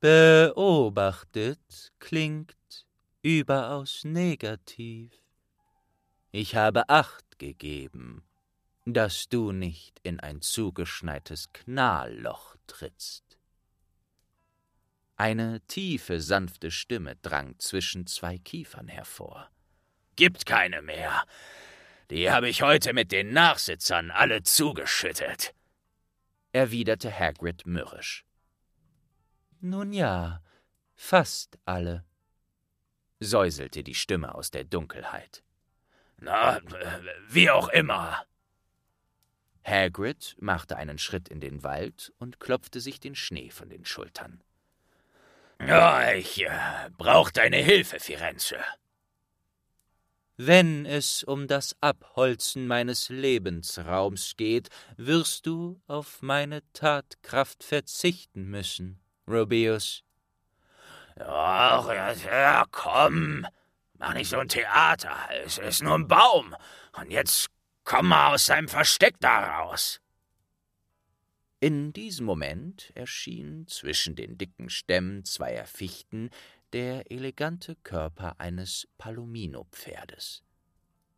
Beobachtet 0.00 1.92
klingt 1.98 2.86
überaus 3.20 4.02
negativ. 4.04 5.12
Ich 6.30 6.56
habe 6.56 6.88
Acht 6.88 7.38
gegeben, 7.38 8.24
dass 8.86 9.28
du 9.28 9.52
nicht 9.52 10.00
in 10.02 10.20
ein 10.20 10.40
zugeschneites 10.40 11.52
Knalloch 11.52 12.56
trittst. 12.66 13.38
Eine 15.16 15.60
tiefe, 15.66 16.18
sanfte 16.18 16.70
Stimme 16.70 17.16
drang 17.16 17.58
zwischen 17.58 18.06
zwei 18.06 18.38
Kiefern 18.38 18.88
hervor. 18.88 19.51
Gibt 20.16 20.46
keine 20.46 20.82
mehr. 20.82 21.24
Die 22.10 22.30
habe 22.30 22.48
ich 22.48 22.62
heute 22.62 22.92
mit 22.92 23.12
den 23.12 23.32
Nachsitzern 23.32 24.10
alle 24.10 24.42
zugeschüttet, 24.42 25.54
erwiderte 26.52 27.10
Hagrid 27.10 27.66
mürrisch. 27.66 28.26
Nun 29.60 29.92
ja, 29.92 30.42
fast 30.94 31.58
alle, 31.64 32.04
säuselte 33.20 33.82
die 33.82 33.94
Stimme 33.94 34.34
aus 34.34 34.50
der 34.50 34.64
Dunkelheit. 34.64 35.42
Na, 36.18 36.60
wie 37.28 37.50
auch 37.50 37.68
immer. 37.68 38.26
Hagrid 39.64 40.36
machte 40.38 40.76
einen 40.76 40.98
Schritt 40.98 41.28
in 41.28 41.40
den 41.40 41.62
Wald 41.62 42.12
und 42.18 42.40
klopfte 42.40 42.80
sich 42.80 43.00
den 43.00 43.14
Schnee 43.14 43.50
von 43.50 43.70
den 43.70 43.84
Schultern. 43.84 44.42
Ja, 45.60 46.12
ich 46.12 46.44
äh, 46.44 46.90
brauch 46.98 47.30
deine 47.30 47.58
Hilfe, 47.58 48.00
Firenze. 48.00 48.58
Wenn 50.44 50.86
es 50.86 51.22
um 51.22 51.46
das 51.46 51.76
Abholzen 51.80 52.66
meines 52.66 53.10
Lebensraums 53.10 54.34
geht, 54.36 54.70
wirst 54.96 55.46
du 55.46 55.80
auf 55.86 56.20
meine 56.20 56.62
Tatkraft 56.72 57.62
verzichten 57.62 58.50
müssen, 58.50 59.00
Rubeus. 59.28 60.02
Ach, 61.20 61.88
ja, 62.24 62.64
komm, 62.72 63.46
mach 63.98 64.14
nicht 64.14 64.30
so 64.30 64.38
ein 64.38 64.48
Theater, 64.48 65.16
es 65.44 65.58
ist 65.58 65.80
nur 65.80 65.94
ein 65.94 66.08
Baum, 66.08 66.56
und 66.98 67.12
jetzt 67.12 67.46
komm 67.84 68.08
mal 68.08 68.34
aus 68.34 68.46
seinem 68.46 68.66
Versteck 68.66 69.14
da 69.20 69.60
raus. 69.60 70.00
In 71.60 71.92
diesem 71.92 72.26
Moment 72.26 72.90
erschien 72.96 73.68
zwischen 73.68 74.16
den 74.16 74.38
dicken 74.38 74.70
Stämmen 74.70 75.24
zweier 75.24 75.66
Fichten 75.66 76.30
der 76.72 77.10
elegante 77.10 77.76
Körper 77.76 78.40
eines 78.40 78.88
Palomino-Pferdes. 78.98 80.42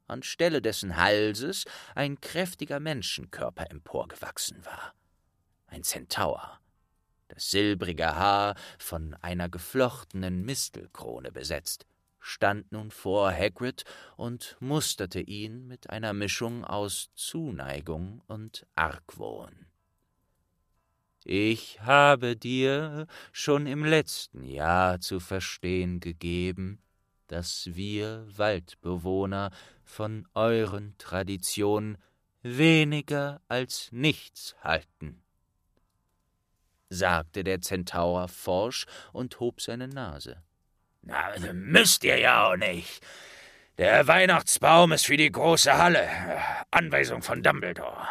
Anstelle 0.07 0.61
dessen 0.61 0.97
Halses 0.97 1.65
ein 1.95 2.21
kräftiger 2.21 2.81
Menschenkörper 2.81 3.71
emporgewachsen 3.71 4.65
war. 4.65 4.95
Ein 5.67 5.83
Zentaur. 5.83 6.61
Das 7.29 7.51
silbrige 7.51 8.15
Haar, 8.15 8.55
von 8.79 9.15
einer 9.15 9.49
geflochtenen 9.49 10.45
Mistelkrone 10.45 11.33
besetzt, 11.33 11.87
stand 12.21 12.71
nun 12.73 12.91
vor 12.91 13.33
Hagrid 13.33 13.85
und 14.17 14.57
musterte 14.61 15.21
ihn 15.21 15.67
mit 15.67 15.91
einer 15.91 16.13
Mischung 16.13 16.65
aus 16.65 17.11
Zuneigung 17.15 18.23
und 18.27 18.67
Argwohn. 18.75 19.67
Ich 21.25 21.81
habe 21.81 22.37
dir 22.37 23.07
schon 23.33 23.67
im 23.67 23.83
letzten 23.83 24.45
Jahr 24.45 25.01
zu 25.01 25.21
verstehen 25.21 26.01
gegeben, 26.01 26.83
dass 27.29 27.71
wir 27.73 28.27
Waldbewohner 28.37 29.51
von 29.83 30.29
euren 30.35 30.95
Traditionen 30.99 31.97
weniger 32.43 33.41
als 33.49 33.91
nichts 33.91 34.55
halten, 34.61 35.23
sagte 36.91 37.43
der 37.43 37.63
Zentaur 37.63 38.29
forsch 38.29 38.85
und 39.15 39.41
hob 39.41 39.63
seine 39.63 39.89
Nase. 39.89 40.43
Na, 41.01 41.31
müsst 41.55 42.05
ihr 42.05 42.19
ja 42.19 42.49
auch 42.49 42.57
nicht. 42.57 43.03
Der 43.79 44.07
Weihnachtsbaum 44.07 44.93
ist 44.93 45.07
für 45.07 45.17
die 45.17 45.33
große 45.33 45.77
Halle. 45.77 46.07
Anweisung 46.71 47.23
von 47.23 47.43
Dumbledore. 47.43 48.09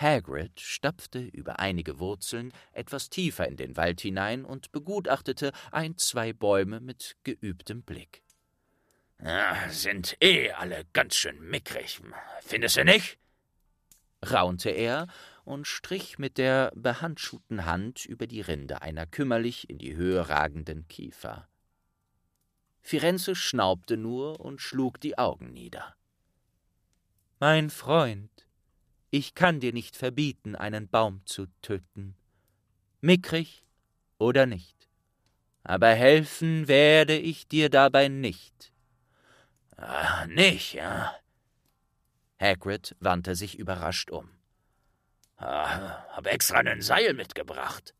Hagrid 0.00 0.60
stapfte 0.60 1.20
über 1.20 1.58
einige 1.58 1.98
Wurzeln 1.98 2.52
etwas 2.72 3.10
tiefer 3.10 3.46
in 3.46 3.56
den 3.56 3.76
Wald 3.76 4.00
hinein 4.00 4.44
und 4.44 4.72
begutachtete 4.72 5.52
ein, 5.70 5.98
zwei 5.98 6.32
Bäume 6.32 6.80
mit 6.80 7.16
geübtem 7.24 7.82
Blick. 7.82 8.22
Ja, 9.22 9.68
sind 9.68 10.16
eh 10.20 10.52
alle 10.52 10.86
ganz 10.92 11.14
schön 11.14 11.40
mickrig, 11.40 12.00
findest 12.40 12.76
du 12.76 12.84
nicht? 12.84 13.18
raunte 14.22 14.70
er 14.70 15.06
und 15.44 15.66
strich 15.66 16.18
mit 16.18 16.38
der 16.38 16.72
behandschuhten 16.74 17.64
Hand 17.64 18.04
über 18.04 18.26
die 18.26 18.40
Rinde 18.40 18.82
einer 18.82 19.06
kümmerlich 19.06 19.68
in 19.70 19.78
die 19.78 19.96
Höhe 19.96 20.28
ragenden 20.28 20.86
Kiefer. 20.88 21.48
Firenze 22.82 23.34
schnaubte 23.34 23.96
nur 23.96 24.40
und 24.40 24.60
schlug 24.60 25.00
die 25.00 25.18
Augen 25.18 25.52
nieder. 25.52 25.94
Mein 27.38 27.70
Freund, 27.70 28.39
ich 29.10 29.34
kann 29.34 29.60
dir 29.60 29.72
nicht 29.72 29.96
verbieten, 29.96 30.54
einen 30.54 30.88
Baum 30.88 31.22
zu 31.26 31.46
töten, 31.62 32.16
mickrig 33.00 33.64
oder 34.18 34.46
nicht, 34.46 34.88
aber 35.64 35.88
helfen 35.88 36.68
werde 36.68 37.16
ich 37.16 37.48
dir 37.48 37.70
dabei 37.70 38.08
nicht. 38.08 38.72
Ah, 39.76 40.26
nicht, 40.26 40.74
ja? 40.74 41.14
Hagrid 42.40 42.96
wandte 43.00 43.34
sich 43.34 43.58
überrascht 43.58 44.10
um. 44.10 44.30
Ah, 45.36 46.04
hab 46.08 46.26
extra 46.26 46.58
ein 46.58 46.82
Seil 46.82 47.14
mitgebracht. 47.14 47.94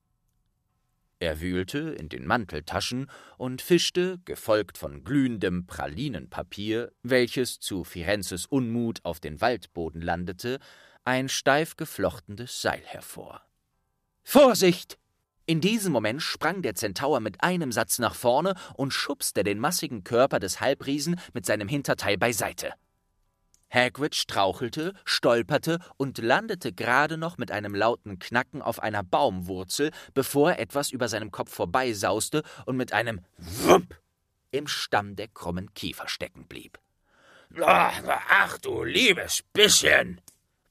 Er 1.21 1.41
wühlte 1.41 1.79
in 1.79 2.09
den 2.09 2.27
Manteltaschen 2.27 3.11
und 3.37 3.61
fischte, 3.61 4.19
gefolgt 4.25 4.79
von 4.79 5.05
glühendem 5.05 5.67
Pralinenpapier, 5.67 6.93
welches 7.03 7.61
zu 7.61 7.85
Firenzes 7.85 8.47
Unmut 8.47 9.01
auf 9.05 9.21
den 9.21 9.41
Waldboden 9.43 10.01
landete, 10.01 10.59
ein 11.11 11.29
steif 11.29 11.77
geflochtenes 11.77 12.63
Seil 12.63 12.83
hervor. 12.85 13.43
Vorsicht! 14.23 14.97
In 15.45 15.61
diesem 15.61 15.93
Moment 15.93 16.23
sprang 16.23 16.63
der 16.63 16.77
Zentaur 16.77 17.19
mit 17.19 17.43
einem 17.43 17.73
Satz 17.73 17.99
nach 17.99 18.15
vorne 18.15 18.55
und 18.75 18.93
schubste 18.93 19.43
den 19.43 19.59
massigen 19.59 20.05
Körper 20.05 20.39
des 20.39 20.61
Halbriesen 20.61 21.19
mit 21.33 21.45
seinem 21.45 21.67
Hinterteil 21.67 22.17
beiseite. 22.17 22.75
Hagrid 23.69 24.15
strauchelte, 24.15 24.95
stolperte 25.05 25.81
und 25.97 26.19
landete 26.19 26.73
gerade 26.73 27.17
noch 27.19 27.39
mit 27.39 27.51
einem 27.51 27.75
lauten 27.75 28.21
Knacken 28.21 28.63
auf 28.63 28.81
einer 28.81 29.03
Baumwurzel, 29.03 29.91
bevor 30.15 30.59
etwas 30.61 30.93
über 30.93 31.09
seinem 31.09 31.33
Kopf 31.33 31.53
vorbeisauste 31.53 32.45
und 32.67 32.77
mit 32.77 32.93
einem 32.93 33.21
Wump 33.37 33.97
im 34.53 34.69
Stamm 34.69 35.17
der 35.17 35.27
krummen 35.27 35.75
Kiefer 35.75 36.07
stecken 36.07 36.47
blieb. 36.47 36.79
Ach, 37.61 38.59
du 38.59 38.85
liebes 38.85 39.43
bisschen! 39.53 40.21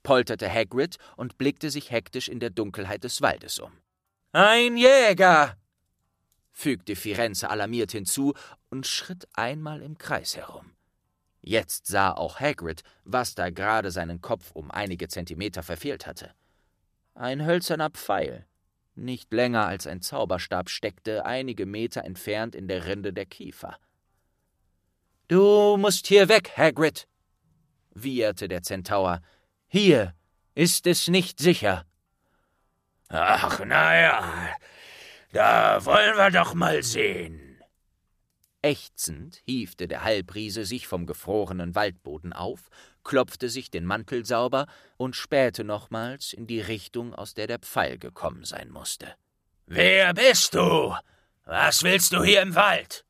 Polterte 0.09 0.51
Hagrid 0.51 0.97
und 1.17 1.37
blickte 1.37 1.69
sich 1.69 1.91
hektisch 1.91 2.29
in 2.29 2.39
der 2.39 2.49
Dunkelheit 2.49 3.03
des 3.03 3.21
Waldes 3.21 3.59
um. 3.59 3.71
Ein 4.31 4.75
Jäger! 4.75 5.55
fügte 6.51 6.95
Firenze 6.95 7.47
alarmiert 7.51 7.91
hinzu 7.91 8.33
und 8.71 8.87
schritt 8.87 9.27
einmal 9.33 9.83
im 9.83 9.99
Kreis 9.99 10.35
herum. 10.35 10.71
Jetzt 11.41 11.85
sah 11.85 12.11
auch 12.11 12.39
Hagrid, 12.39 12.81
was 13.03 13.35
da 13.35 13.51
gerade 13.51 13.91
seinen 13.91 14.19
Kopf 14.19 14.49
um 14.53 14.71
einige 14.71 15.09
Zentimeter 15.09 15.61
verfehlt 15.61 16.07
hatte. 16.07 16.31
Ein 17.13 17.45
hölzerner 17.45 17.91
Pfeil, 17.91 18.47
nicht 18.95 19.31
länger 19.31 19.67
als 19.67 19.85
ein 19.85 20.01
Zauberstab, 20.01 20.71
steckte 20.71 21.23
einige 21.23 21.67
Meter 21.67 22.03
entfernt 22.03 22.55
in 22.55 22.67
der 22.67 22.87
Rinde 22.87 23.13
der 23.13 23.27
Kiefer. 23.27 23.77
Du 25.27 25.77
musst 25.77 26.07
hier 26.07 26.29
weg, 26.29 26.53
Hagrid, 26.57 27.07
wieherte 27.93 28.47
der 28.47 28.63
Zentaur. 28.63 29.21
Hier 29.71 30.15
ist 30.55 30.87
es 30.87 31.07
nicht 31.07 31.39
sicher. 31.39 31.85
Ach, 33.07 33.61
na 33.63 33.99
ja, 33.99 34.49
da 35.31 35.85
wollen 35.85 36.17
wir 36.17 36.31
doch 36.31 36.55
mal 36.55 36.81
sehen. 36.81 37.61
Ächzend 38.63 39.43
hiefte 39.45 39.87
der 39.87 40.03
Halbriese 40.03 40.65
sich 40.65 40.87
vom 40.87 41.05
gefrorenen 41.05 41.75
Waldboden 41.75 42.33
auf, 42.33 42.69
klopfte 43.03 43.47
sich 43.47 43.69
den 43.69 43.85
Mantel 43.85 44.25
sauber 44.25 44.65
und 44.97 45.15
spähte 45.15 45.63
nochmals 45.63 46.33
in 46.33 46.47
die 46.47 46.61
Richtung, 46.61 47.13
aus 47.13 47.35
der 47.35 47.45
der 47.45 47.59
Pfeil 47.59 47.99
gekommen 47.99 48.45
sein 48.45 48.71
musste. 48.71 49.13
Wer 49.67 50.15
bist 50.15 50.55
du? 50.55 50.95
Was 51.45 51.83
willst 51.83 52.11
du 52.11 52.23
hier 52.23 52.41
im 52.41 52.55
Wald? 52.55 53.05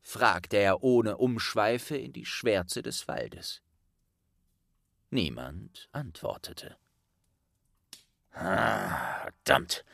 fragte 0.00 0.58
er 0.58 0.84
ohne 0.84 1.16
Umschweife 1.16 1.96
in 1.96 2.12
die 2.12 2.24
Schwärze 2.24 2.82
des 2.82 3.08
Waldes. 3.08 3.63
Niemand 5.14 5.88
antwortete. 5.92 6.76
Ah, 8.32 9.20
verdammt, 9.20 9.84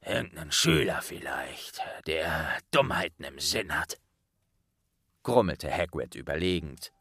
Irgendein 0.00 0.50
Schüler 0.52 1.02
vielleicht, 1.02 1.82
der 2.06 2.56
Dummheiten 2.70 3.24
im 3.24 3.38
Sinn 3.38 3.78
hat, 3.78 3.98
grummelte 5.22 5.70
Hagrid 5.70 6.14
überlegend. 6.14 6.92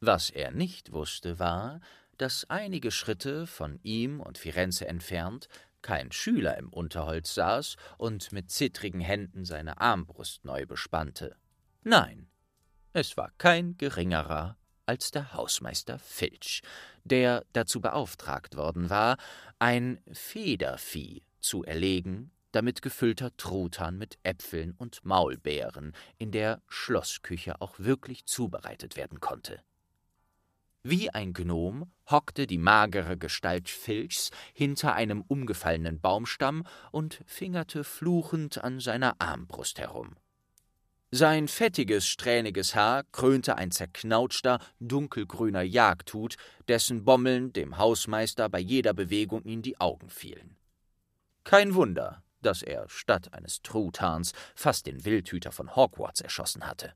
Was 0.00 0.30
er 0.30 0.50
nicht 0.50 0.90
wusste, 0.90 1.38
war, 1.38 1.80
dass 2.16 2.50
einige 2.50 2.90
Schritte 2.90 3.46
von 3.46 3.78
ihm 3.84 4.20
und 4.20 4.36
Firenze 4.36 4.88
entfernt 4.88 5.46
kein 5.82 6.10
Schüler 6.10 6.58
im 6.58 6.68
Unterholz 6.72 7.32
saß 7.34 7.76
und 7.96 8.32
mit 8.32 8.50
zittrigen 8.50 9.00
Händen 9.00 9.44
seine 9.44 9.80
Armbrust 9.80 10.44
neu 10.44 10.66
bespannte. 10.66 11.36
Nein, 11.84 12.28
es 12.92 13.16
war 13.16 13.30
kein 13.38 13.76
geringerer 13.76 14.56
als 14.90 15.12
der 15.12 15.34
Hausmeister 15.34 16.00
Filch, 16.00 16.62
der 17.04 17.44
dazu 17.52 17.80
beauftragt 17.80 18.56
worden 18.56 18.90
war, 18.90 19.18
ein 19.60 20.00
Federvieh 20.10 21.22
zu 21.38 21.62
erlegen, 21.62 22.32
damit 22.50 22.82
gefüllter 22.82 23.36
Truthahn 23.36 23.98
mit 23.98 24.18
Äpfeln 24.24 24.74
und 24.76 25.04
Maulbeeren 25.04 25.92
in 26.18 26.32
der 26.32 26.60
Schlossküche 26.66 27.60
auch 27.60 27.78
wirklich 27.78 28.26
zubereitet 28.26 28.96
werden 28.96 29.20
konnte. 29.20 29.62
Wie 30.82 31.08
ein 31.10 31.34
Gnom 31.34 31.92
hockte 32.10 32.48
die 32.48 32.58
magere 32.58 33.16
Gestalt 33.16 33.68
Filchs 33.68 34.32
hinter 34.54 34.94
einem 34.94 35.22
umgefallenen 35.22 36.00
Baumstamm 36.00 36.66
und 36.90 37.20
fingerte 37.26 37.84
fluchend 37.84 38.64
an 38.64 38.80
seiner 38.80 39.20
Armbrust 39.20 39.78
herum. 39.78 40.16
Sein 41.12 41.48
fettiges, 41.48 42.06
strähniges 42.06 42.76
Haar 42.76 43.02
krönte 43.10 43.56
ein 43.56 43.72
zerknautschter, 43.72 44.60
dunkelgrüner 44.78 45.62
Jagdhut, 45.62 46.36
dessen 46.68 47.04
Bommeln 47.04 47.52
dem 47.52 47.78
Hausmeister 47.78 48.48
bei 48.48 48.60
jeder 48.60 48.94
Bewegung 48.94 49.42
in 49.42 49.60
die 49.60 49.80
Augen 49.80 50.08
fielen. 50.08 50.56
Kein 51.42 51.74
Wunder, 51.74 52.22
dass 52.42 52.62
er 52.62 52.88
statt 52.88 53.34
eines 53.34 53.60
Truthahns 53.62 54.32
fast 54.54 54.86
den 54.86 55.04
Wildhüter 55.04 55.50
von 55.50 55.74
Hogwarts 55.74 56.20
erschossen 56.20 56.64
hatte. 56.64 56.94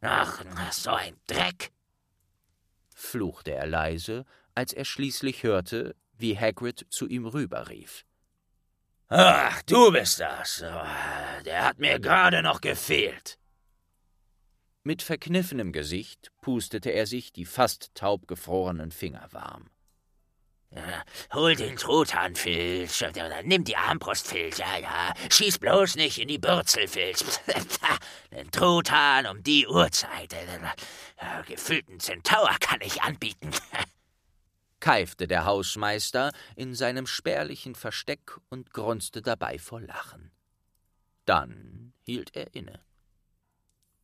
Ach, 0.00 0.42
so 0.70 0.90
ein 0.90 1.14
Dreck! 1.26 1.70
fluchte 2.94 3.52
er 3.52 3.66
leise, 3.66 4.24
als 4.54 4.72
er 4.72 4.86
schließlich 4.86 5.42
hörte, 5.42 5.94
wie 6.16 6.38
Hagrid 6.38 6.86
zu 6.88 7.06
ihm 7.06 7.26
rüberrief. 7.26 8.04
Ach, 9.08 9.62
du 9.62 9.90
bist 9.90 10.20
das. 10.20 10.64
Der 11.44 11.64
hat 11.64 11.78
mir 11.78 11.98
gerade 11.98 12.42
noch 12.42 12.60
gefehlt. 12.60 13.38
Mit 14.82 15.02
verkniffenem 15.02 15.72
Gesicht 15.72 16.30
pustete 16.40 16.90
er 16.90 17.06
sich 17.06 17.32
die 17.32 17.44
fast 17.46 17.94
taub 17.94 18.26
gefrorenen 18.28 18.90
Finger 18.90 19.28
warm. 19.32 19.70
Ja, 20.70 21.02
hol 21.32 21.56
den 21.56 21.76
Truthahnfilz, 21.76 23.02
nimm 23.44 23.64
die 23.64 23.76
Armbrustfilz, 23.76 24.58
ja, 24.58 24.76
ja. 24.78 25.14
Schieß 25.30 25.58
bloß 25.58 25.96
nicht 25.96 26.18
in 26.18 26.28
die 26.28 26.38
Bürzelfilz. 26.38 27.40
den 28.30 28.50
Truthahn 28.50 29.26
um 29.26 29.42
die 29.42 29.66
Uhrzeit. 29.66 30.34
Ja, 31.20 31.40
gefüllten 31.42 31.98
Zentaur 32.00 32.50
kann 32.60 32.80
ich 32.82 33.02
anbieten. 33.02 33.50
keifte 34.88 35.28
der 35.28 35.44
Hausmeister 35.44 36.32
in 36.56 36.74
seinem 36.74 37.06
spärlichen 37.06 37.74
Versteck 37.74 38.40
und 38.48 38.72
grunzte 38.72 39.20
dabei 39.20 39.58
vor 39.58 39.82
Lachen. 39.82 40.30
Dann 41.26 41.92
hielt 42.06 42.34
er 42.34 42.54
inne. 42.54 42.80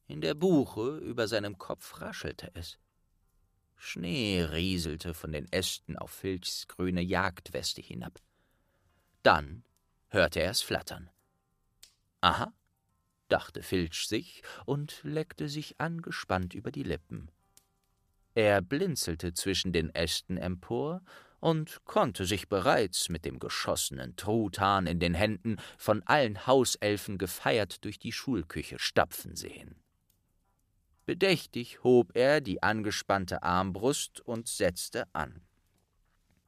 In 0.09 0.20
der 0.20 0.35
Buche 0.35 0.99
über 0.99 1.27
seinem 1.27 1.57
Kopf 1.57 2.03
raschelte 2.03 2.51
es. 2.53 2.79
Schnee 3.77 4.42
rieselte 4.42 5.14
von 5.14 5.33
den 5.33 5.51
Ästen 5.51 5.97
auf 5.97 6.11
Filchs 6.11 6.68
grüne 6.68 7.01
Jagdweste 7.01 7.81
hinab. 7.81 8.20
Dann 9.23 9.64
hörte 10.09 10.40
er 10.40 10.51
es 10.51 10.61
flattern. 10.61 11.09
Aha, 12.20 12.53
dachte 13.29 13.62
Filch 13.62 14.07
sich 14.07 14.42
und 14.66 15.01
leckte 15.03 15.49
sich 15.49 15.81
angespannt 15.81 16.53
über 16.53 16.70
die 16.70 16.83
Lippen. 16.83 17.31
Er 18.35 18.61
blinzelte 18.62 19.33
zwischen 19.33 19.73
den 19.73 19.94
Ästen 19.94 20.37
empor 20.37 21.03
und 21.40 21.85
konnte 21.85 22.25
sich 22.25 22.49
bereits 22.49 23.09
mit 23.09 23.25
dem 23.25 23.38
geschossenen 23.38 24.16
Truthahn 24.16 24.87
in 24.87 24.99
den 24.99 25.14
Händen 25.14 25.59
von 25.79 26.03
allen 26.05 26.47
Hauselfen 26.47 27.18
gefeiert 27.18 27.85
durch 27.85 27.99
die 27.99 28.12
Schulküche 28.12 28.79
stapfen 28.79 29.37
sehen. 29.37 29.77
Bedächtig 31.07 31.85
hob 31.85 32.16
er 32.16 32.40
die 32.40 32.62
angespannte 32.62 33.42
Armbrust 33.42 34.20
und 34.20 34.49
setzte 34.49 35.05
an. 35.14 35.42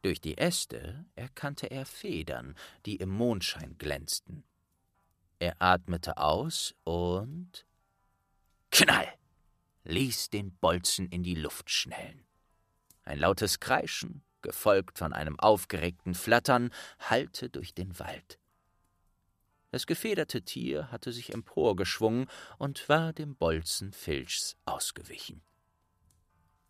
Durch 0.03 0.21
die 0.21 0.39
Äste 0.39 1.05
erkannte 1.15 1.71
er 1.71 1.85
Federn, 1.85 2.57
die 2.87 2.97
im 2.97 3.11
Mondschein 3.11 3.77
glänzten. 3.77 4.45
Er 5.39 5.61
atmete 5.61 6.17
aus 6.17 6.75
und 6.85 7.67
Knall 8.71 9.13
ließ 9.87 10.31
den 10.31 10.57
Bolzen 10.57 11.09
in 11.09 11.23
die 11.23 11.35
Luft 11.35 11.71
schnellen. 11.71 12.25
Ein 13.05 13.19
lautes 13.19 13.61
Kreischen, 13.61 14.23
gefolgt 14.43 14.99
von 14.99 15.13
einem 15.13 15.39
aufgeregten 15.41 16.15
Flattern, 16.15 16.71
hallte 17.01 17.51
durch 17.51 17.75
den 17.75 17.99
Wald. 17.99 18.39
Das 19.71 19.87
gefederte 19.87 20.43
Tier 20.43 20.91
hatte 20.91 21.13
sich 21.13 21.33
emporgeschwungen 21.33 22.27
und 22.59 22.89
war 22.89 23.13
dem 23.13 23.37
Bolzen 23.37 23.93
Filchs 23.93 24.57
ausgewichen. 24.65 25.43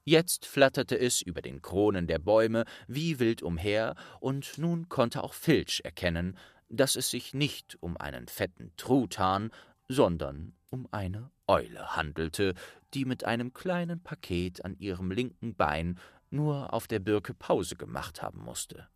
Jetzt 0.05 0.47
flatterte 0.47 0.99
es 0.99 1.21
über 1.21 1.43
den 1.43 1.63
Kronen 1.63 2.07
der 2.07 2.19
Bäume 2.19 2.65
wie 2.87 3.19
wild 3.19 3.43
umher, 3.43 3.97
und 4.21 4.57
nun 4.57 4.89
konnte 4.89 5.23
auch 5.23 5.35
Filch 5.35 5.83
erkennen, 5.85 6.39
dass 6.69 6.97
es 6.97 7.11
sich 7.11 7.35
nicht 7.35 7.77
um 7.81 7.97
einen 7.97 8.29
fetten 8.29 8.73
Truthahn, 8.77 9.51
sondern 9.89 10.55
um 10.71 10.89
eine 10.91 11.31
Eule 11.47 11.97
handelte, 11.97 12.55
die 12.95 13.05
mit 13.05 13.25
einem 13.25 13.53
kleinen 13.53 14.03
Paket 14.03 14.65
an 14.65 14.77
ihrem 14.79 15.11
linken 15.11 15.55
Bein 15.55 15.99
nur 16.31 16.73
auf 16.73 16.87
der 16.87 16.99
Birke 16.99 17.35
Pause 17.35 17.77
gemacht 17.77 18.23
haben 18.23 18.43
musste. 18.43 18.89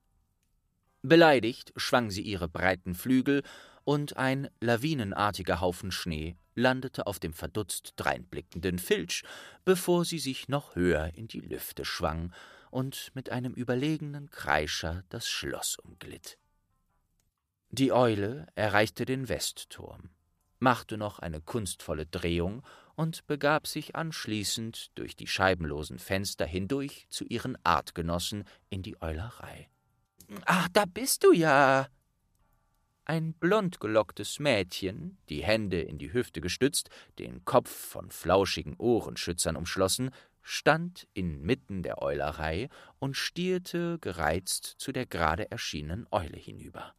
Beleidigt 1.03 1.72
schwang 1.76 2.11
sie 2.11 2.22
ihre 2.22 2.48
breiten 2.48 2.94
Flügel, 2.94 3.42
und 3.85 4.16
ein 4.16 4.48
lawinenartiger 4.61 5.61
Haufen 5.61 5.90
Schnee 5.90 6.37
landete 6.55 7.07
auf 7.07 7.18
dem 7.18 7.33
verdutzt 7.33 7.94
dreinblickenden 7.96 8.79
Filch, 8.79 9.24
bevor 9.64 10.05
sie 10.05 10.18
sich 10.18 10.48
noch 10.48 10.76
höher 10.76 11.14
in 11.14 11.29
die 11.29 11.40
Lüfte 11.40 11.85
schwang 11.85 12.33
und 12.70 13.11
mit 13.14 13.31
einem 13.31 13.55
überlegenen 13.55 14.31
Kreischer 14.31 15.03
das 15.09 15.29
Schloss 15.29 15.76
umglitt. 15.76 16.38
Die 17.70 17.90
Eule 17.90 18.46
erreichte 18.55 19.07
den 19.07 19.29
Westturm, 19.29 20.11
machte 20.60 20.96
noch 20.96 21.18
eine 21.18 21.40
kunstvolle 21.40 22.06
Drehung 22.06 22.62
und 22.94 23.26
begab 23.26 23.66
sich 23.66 23.96
anschließend 23.96 24.96
durch 24.96 25.16
die 25.16 25.26
scheibenlosen 25.26 25.98
Fenster 25.98 26.46
hindurch 26.46 27.06
zu 27.08 27.24
ihren 27.24 27.58
Artgenossen 27.64 28.44
in 28.68 28.82
die 28.82 29.00
Eulerei. 29.02 29.68
Ach, 30.44 30.68
da 30.72 30.84
bist 30.84 31.24
du 31.24 31.32
ja, 31.32 31.88
ein 33.10 33.32
blondgelocktes 33.32 34.38
Mädchen, 34.38 35.18
die 35.28 35.42
Hände 35.42 35.80
in 35.80 35.98
die 35.98 36.12
Hüfte 36.12 36.40
gestützt, 36.40 36.90
den 37.18 37.44
Kopf 37.44 37.68
von 37.68 38.10
flauschigen 38.10 38.76
Ohrenschützern 38.76 39.56
umschlossen, 39.56 40.10
stand 40.42 41.08
inmitten 41.12 41.82
der 41.82 42.02
Eulerei 42.02 42.68
und 43.00 43.16
stierte 43.16 43.98
gereizt 44.00 44.76
zu 44.78 44.92
der 44.92 45.06
gerade 45.06 45.50
erschienenen 45.50 46.06
Eule 46.12 46.36
hinüber. 46.36 46.94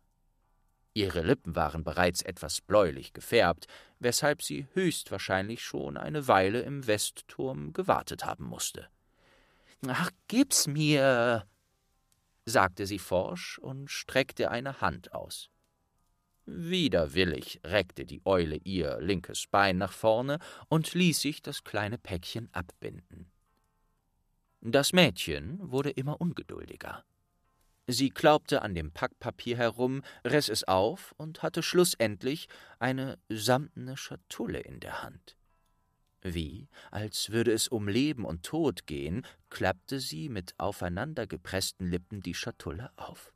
Ihre 0.94 1.22
Lippen 1.22 1.56
waren 1.56 1.84
bereits 1.84 2.22
etwas 2.22 2.60
bläulich 2.60 3.14
gefärbt, 3.14 3.68
weshalb 4.00 4.42
sie 4.42 4.68
höchstwahrscheinlich 4.74 5.64
schon 5.64 5.96
eine 5.96 6.28
Weile 6.28 6.62
im 6.62 6.86
Westturm 6.86 7.72
gewartet 7.72 8.26
haben 8.26 8.46
musste. 8.46 8.88
Ach, 9.88 10.12
gib's 10.28 10.68
mir, 10.68 11.48
sagte 12.46 12.86
sie 12.86 13.00
forsch 13.00 13.58
und 13.60 13.90
streckte 13.90 14.52
eine 14.52 14.82
Hand 14.82 15.14
aus. 15.14 15.50
Widerwillig 16.46 17.62
reckte 17.64 18.06
die 18.06 18.22
Eule 18.26 18.58
ihr 18.58 19.00
linkes 19.00 19.48
Bein 19.48 19.78
nach 19.78 19.94
vorne 19.94 20.40
und 20.68 20.94
ließ 20.94 21.22
sich 21.22 21.42
das 21.42 21.64
kleine 21.64 21.98
Päckchen 21.98 22.50
abbinden. 22.52 23.32
Das 24.60 24.92
Mädchen 24.92 25.60
wurde 25.72 25.92
immer 25.92 26.20
ungeduldiger. 26.20 27.04
Sie 27.92 28.10
klaubte 28.10 28.62
an 28.62 28.74
dem 28.74 28.92
Packpapier 28.92 29.58
herum, 29.58 30.02
riss 30.24 30.48
es 30.48 30.64
auf 30.64 31.14
und 31.18 31.44
hatte 31.44 31.62
schlussendlich 31.62 32.48
eine 32.80 33.20
samtene 33.28 33.98
Schatulle 33.98 34.60
in 34.60 34.80
der 34.80 35.04
Hand. 35.04 35.36
Wie, 36.22 36.70
als 36.90 37.32
würde 37.32 37.52
es 37.52 37.68
um 37.68 37.90
Leben 37.90 38.24
und 38.24 38.44
Tod 38.44 38.88
gehen, 38.88 39.26
klappte 39.50 40.00
sie 40.00 40.30
mit 40.30 40.54
aufeinandergepressten 40.58 41.90
Lippen 41.90 42.22
die 42.22 42.34
Schatulle 42.34 42.92
auf. 42.96 43.34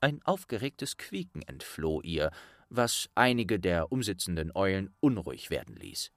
Ein 0.00 0.20
aufgeregtes 0.24 0.98
Quieken 0.98 1.40
entfloh 1.42 2.02
ihr, 2.02 2.30
was 2.68 3.08
einige 3.14 3.58
der 3.58 3.90
umsitzenden 3.90 4.50
Eulen 4.54 4.94
unruhig 5.00 5.48
werden 5.48 5.76
ließ. 5.76 6.12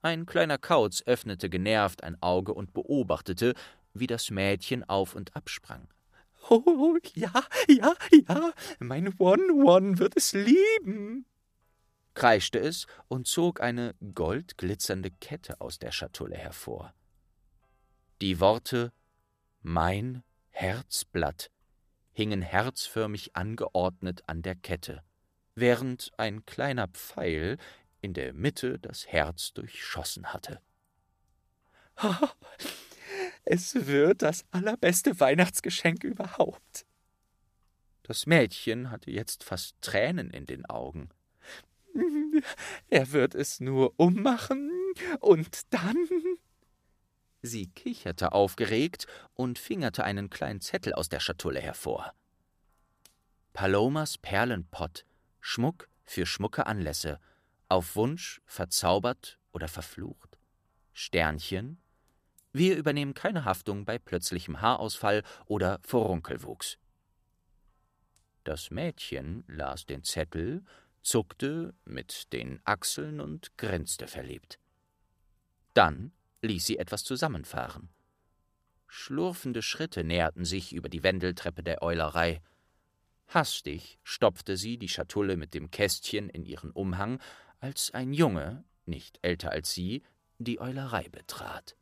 Ein 0.00 0.26
kleiner 0.26 0.58
Kauz 0.58 1.04
öffnete 1.06 1.48
genervt 1.48 2.02
ein 2.02 2.20
Auge 2.20 2.54
und 2.54 2.72
beobachtete, 2.72 3.54
wie 3.94 4.06
das 4.06 4.30
Mädchen 4.30 4.88
auf 4.88 5.14
und 5.14 5.34
absprang. 5.36 5.88
Oh, 6.48 6.96
ja, 7.14 7.32
ja, 7.68 7.94
ja, 8.10 8.52
mein 8.80 9.14
One-One 9.18 9.98
wird 9.98 10.16
es 10.16 10.32
lieben, 10.32 11.24
kreischte 12.14 12.58
es 12.58 12.86
und 13.08 13.26
zog 13.26 13.60
eine 13.60 13.94
goldglitzernde 14.14 15.10
Kette 15.10 15.60
aus 15.60 15.78
der 15.78 15.92
Schatulle 15.92 16.36
hervor. 16.36 16.94
Die 18.20 18.40
Worte 18.40 18.92
Mein 19.62 20.22
Herzblatt 20.50 21.50
hingen 22.12 22.42
herzförmig 22.42 23.34
angeordnet 23.36 24.22
an 24.26 24.42
der 24.42 24.54
Kette, 24.54 25.02
während 25.54 26.12
ein 26.18 26.44
kleiner 26.44 26.88
Pfeil 26.88 27.56
in 28.00 28.14
der 28.14 28.34
Mitte 28.34 28.78
das 28.78 29.06
Herz 29.06 29.52
durchschossen 29.52 30.32
hatte. 30.32 30.60
es 33.44 33.86
wird 33.86 34.22
das 34.22 34.44
allerbeste 34.50 35.18
Weihnachtsgeschenk 35.20 36.04
überhaupt. 36.04 36.86
Das 38.02 38.26
Mädchen 38.26 38.90
hatte 38.90 39.10
jetzt 39.10 39.44
fast 39.44 39.80
Tränen 39.80 40.30
in 40.30 40.46
den 40.46 40.66
Augen. 40.66 41.10
Er 42.88 43.12
wird 43.12 43.34
es 43.34 43.60
nur 43.60 43.94
ummachen 43.98 44.70
und 45.20 45.72
dann 45.72 46.08
Sie 47.42 47.66
kicherte 47.66 48.32
aufgeregt 48.32 49.06
und 49.34 49.58
fingerte 49.58 50.04
einen 50.04 50.30
kleinen 50.30 50.60
Zettel 50.60 50.92
aus 50.92 51.08
der 51.08 51.18
Schatulle 51.18 51.60
hervor. 51.60 52.14
Palomas 53.52 54.16
Perlenpott, 54.16 55.04
Schmuck 55.40 55.88
für 56.04 56.24
schmucke 56.24 56.66
Anlässe, 56.66 57.20
auf 57.68 57.96
Wunsch 57.96 58.40
verzaubert 58.46 59.38
oder 59.52 59.66
verflucht. 59.66 60.38
Sternchen. 60.92 61.81
Wir 62.52 62.76
übernehmen 62.76 63.14
keine 63.14 63.44
Haftung 63.44 63.84
bei 63.84 63.98
plötzlichem 63.98 64.60
Haarausfall 64.60 65.22
oder 65.46 65.80
Furunkelwuchs. 65.82 66.78
Das 68.44 68.70
Mädchen 68.70 69.44
las 69.46 69.86
den 69.86 70.02
Zettel, 70.04 70.64
zuckte 71.02 71.74
mit 71.84 72.32
den 72.32 72.60
Achseln 72.64 73.20
und 73.20 73.56
grinste 73.56 74.06
verliebt. 74.06 74.58
Dann 75.74 76.12
ließ 76.42 76.66
sie 76.66 76.78
etwas 76.78 77.04
zusammenfahren. 77.04 77.88
Schlurfende 78.86 79.62
Schritte 79.62 80.04
näherten 80.04 80.44
sich 80.44 80.74
über 80.74 80.88
die 80.88 81.02
Wendeltreppe 81.02 81.62
der 81.62 81.82
Eulerei. 81.82 82.42
Hastig 83.28 83.98
stopfte 84.02 84.58
sie 84.58 84.76
die 84.76 84.88
Schatulle 84.88 85.36
mit 85.36 85.54
dem 85.54 85.70
Kästchen 85.70 86.28
in 86.28 86.44
ihren 86.44 86.72
Umhang, 86.72 87.20
als 87.60 87.92
ein 87.92 88.12
Junge, 88.12 88.64
nicht 88.84 89.18
älter 89.22 89.50
als 89.50 89.72
sie, 89.72 90.02
die 90.38 90.60
Eulerei 90.60 91.08
betrat. 91.08 91.76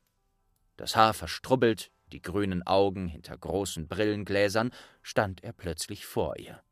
Das 0.81 0.97
Haar 0.97 1.13
verstrubbelt, 1.13 1.93
die 2.11 2.23
grünen 2.23 2.67
Augen 2.67 3.07
hinter 3.07 3.37
großen 3.37 3.87
Brillengläsern, 3.87 4.73
stand 5.03 5.45
er 5.45 5.53
plötzlich 5.53 6.07
vor 6.07 6.39
ihr. 6.39 6.63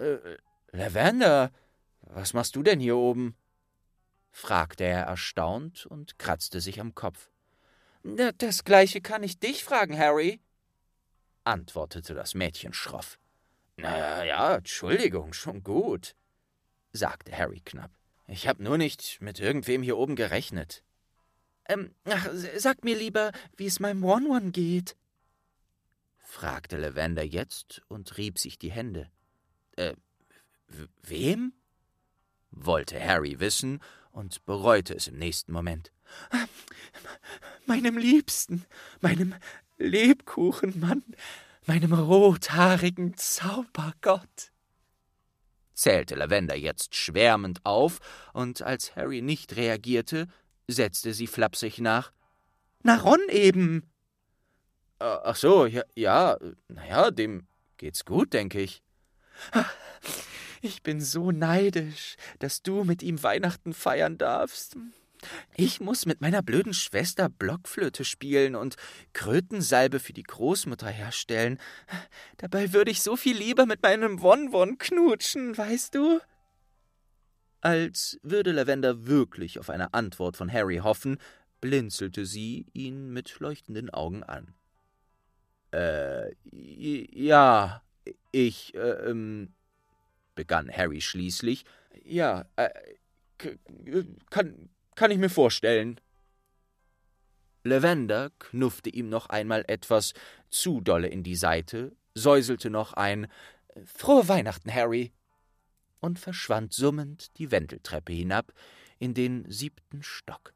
Äh, 0.00 0.18
Lavender, 0.72 1.52
was 2.00 2.32
machst 2.32 2.56
du 2.56 2.64
denn 2.64 2.80
hier 2.80 2.96
oben? 2.96 3.36
fragte 4.32 4.82
er 4.82 5.04
erstaunt 5.04 5.86
und 5.86 6.18
kratzte 6.18 6.60
sich 6.60 6.80
am 6.80 6.96
Kopf. 6.96 7.30
Das 8.38 8.64
gleiche 8.64 9.00
kann 9.00 9.22
ich 9.22 9.38
dich 9.38 9.62
fragen, 9.62 9.96
Harry, 9.96 10.40
antwortete 11.44 12.12
das 12.12 12.34
Mädchen 12.34 12.72
schroff. 12.72 13.20
Na 13.76 14.24
ja, 14.24 14.56
Entschuldigung, 14.56 15.32
schon 15.32 15.62
gut, 15.62 16.16
sagte 16.90 17.30
Harry 17.38 17.60
knapp. 17.64 17.92
Ich 18.26 18.48
hab 18.48 18.58
nur 18.58 18.78
nicht 18.78 19.20
mit 19.20 19.38
irgendwem 19.38 19.84
hier 19.84 19.96
oben 19.96 20.16
gerechnet. 20.16 20.82
Ähm, 21.68 21.94
ach, 22.04 22.28
sag 22.56 22.84
mir 22.84 22.96
lieber, 22.96 23.32
wie 23.56 23.66
es 23.66 23.80
meinem 23.80 24.04
One-One 24.04 24.50
geht, 24.50 24.96
fragte 26.18 26.76
Lavender 26.76 27.22
jetzt 27.22 27.82
und 27.88 28.18
rieb 28.18 28.38
sich 28.38 28.58
die 28.58 28.70
Hände. 28.70 29.10
Äh, 29.76 29.94
wem? 31.02 31.52
wollte 32.50 32.98
Harry 33.02 33.38
wissen 33.38 33.80
und 34.12 34.44
bereute 34.46 34.94
es 34.94 35.08
im 35.08 35.18
nächsten 35.18 35.52
Moment. 35.52 35.92
Meinem 37.66 37.98
Liebsten, 37.98 38.64
meinem 39.00 39.34
Lebkuchenmann, 39.76 41.02
meinem 41.66 41.92
rothaarigen 41.92 43.16
Zaubergott. 43.16 44.52
zählte 45.74 46.14
Lavender 46.14 46.56
jetzt 46.56 46.94
schwärmend 46.94 47.60
auf, 47.64 47.98
und 48.32 48.62
als 48.62 48.96
Harry 48.96 49.20
nicht 49.20 49.56
reagierte, 49.56 50.28
setzte 50.68 51.14
sie 51.14 51.26
flapsig 51.26 51.78
nach. 51.78 52.12
Na, 52.82 52.96
Ron 52.96 53.20
eben. 53.30 53.90
Ach 54.98 55.36
so, 55.36 55.66
ja, 55.66 55.82
ja, 55.94 56.38
naja, 56.68 57.10
dem 57.10 57.46
geht's 57.76 58.04
gut, 58.04 58.32
denke 58.32 58.60
ich. 58.60 58.82
Ich 60.62 60.82
bin 60.82 61.00
so 61.00 61.30
neidisch, 61.30 62.16
dass 62.38 62.62
du 62.62 62.82
mit 62.82 63.02
ihm 63.02 63.22
Weihnachten 63.22 63.74
feiern 63.74 64.18
darfst. 64.18 64.76
Ich 65.54 65.80
muss 65.80 66.06
mit 66.06 66.20
meiner 66.20 66.42
blöden 66.42 66.74
Schwester 66.74 67.28
Blockflöte 67.28 68.04
spielen 68.04 68.54
und 68.54 68.76
Krötensalbe 69.12 70.00
für 70.00 70.12
die 70.12 70.22
Großmutter 70.22 70.88
herstellen. 70.88 71.58
Dabei 72.38 72.72
würde 72.72 72.90
ich 72.90 73.02
so 73.02 73.16
viel 73.16 73.36
lieber 73.36 73.66
mit 73.66 73.82
meinem 73.82 74.22
Won-Won 74.22 74.78
knutschen, 74.78 75.56
weißt 75.56 75.94
du? 75.94 76.20
Als 77.60 78.18
würde 78.22 78.52
Lavender 78.52 79.06
wirklich 79.06 79.58
auf 79.58 79.70
eine 79.70 79.94
Antwort 79.94 80.36
von 80.36 80.52
Harry 80.52 80.78
hoffen, 80.78 81.18
blinzelte 81.60 82.26
sie 82.26 82.66
ihn 82.72 83.12
mit 83.12 83.38
leuchtenden 83.40 83.90
Augen 83.90 84.22
an. 84.22 84.54
Äh, 85.72 86.32
ja, 86.44 87.82
ich, 88.30 88.74
äh, 88.74 89.10
ähm, 89.10 89.54
begann 90.34 90.70
Harry 90.70 91.00
schließlich. 91.00 91.64
Ja, 92.04 92.46
äh, 92.56 92.70
kann, 94.30 94.70
kann 94.94 95.10
ich 95.10 95.18
mir 95.18 95.30
vorstellen. 95.30 96.00
Lavender 97.64 98.30
knuffte 98.38 98.90
ihm 98.90 99.08
noch 99.08 99.28
einmal 99.28 99.64
etwas 99.66 100.12
zu 100.50 100.80
dolle 100.80 101.08
in 101.08 101.24
die 101.24 101.34
Seite, 101.34 101.96
säuselte 102.14 102.70
noch 102.70 102.92
ein 102.92 103.26
Frohe 103.84 104.28
Weihnachten, 104.28 104.72
Harry, 104.72 105.12
und 106.00 106.18
verschwand 106.18 106.72
summend 106.72 107.36
die 107.38 107.50
Wendeltreppe 107.50 108.12
hinab 108.12 108.52
in 108.98 109.14
den 109.14 109.50
siebten 109.50 110.02
Stock. 110.02 110.54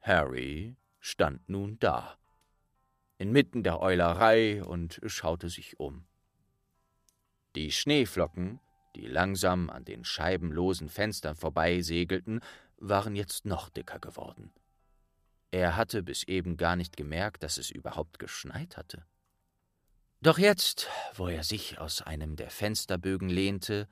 Harry 0.00 0.76
stand 1.00 1.48
nun 1.48 1.78
da, 1.78 2.18
inmitten 3.18 3.62
der 3.62 3.80
Eulerei 3.80 4.62
und 4.62 5.00
schaute 5.06 5.48
sich 5.48 5.78
um. 5.78 6.06
Die 7.56 7.70
Schneeflocken, 7.70 8.60
die 8.96 9.06
langsam 9.06 9.70
an 9.70 9.84
den 9.84 10.04
scheibenlosen 10.04 10.88
Fenstern 10.88 11.36
vorbeisegelten, 11.36 12.40
waren 12.78 13.16
jetzt 13.16 13.44
noch 13.44 13.70
dicker 13.70 13.98
geworden. 13.98 14.52
Er 15.50 15.76
hatte 15.76 16.02
bis 16.02 16.24
eben 16.24 16.56
gar 16.56 16.74
nicht 16.74 16.96
gemerkt, 16.96 17.44
dass 17.44 17.58
es 17.58 17.70
überhaupt 17.70 18.18
geschneit 18.18 18.76
hatte. 18.76 19.06
Doch 20.24 20.38
jetzt, 20.38 20.88
wo 21.16 21.28
er 21.28 21.44
sich 21.44 21.78
aus 21.78 22.00
einem 22.00 22.34
der 22.34 22.48
Fensterbögen 22.48 23.28
lehnte, 23.28 23.86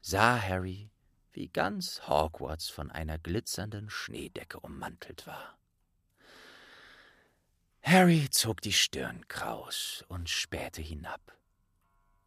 sah 0.00 0.36
Harry, 0.36 0.90
wie 1.30 1.46
ganz 1.46 2.08
Hogwarts 2.08 2.68
von 2.68 2.90
einer 2.90 3.16
glitzernden 3.16 3.88
Schneedecke 3.88 4.58
ummantelt 4.58 5.24
war. 5.28 5.56
Harry 7.80 8.28
zog 8.28 8.60
die 8.60 8.72
Stirn 8.72 9.28
kraus 9.28 10.04
und 10.08 10.28
spähte 10.28 10.82
hinab. 10.82 11.20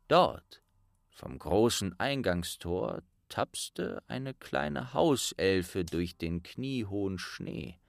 Dort, 0.07 0.61
vom 1.09 1.37
großen 1.37 1.99
Eingangstor, 1.99 3.03
tapste 3.27 4.01
eine 4.07 4.33
kleine 4.33 4.93
Hauselfe 4.93 5.83
durch 5.83 6.15
den 6.15 6.41
kniehohen 6.41 7.19
Schnee. 7.19 7.80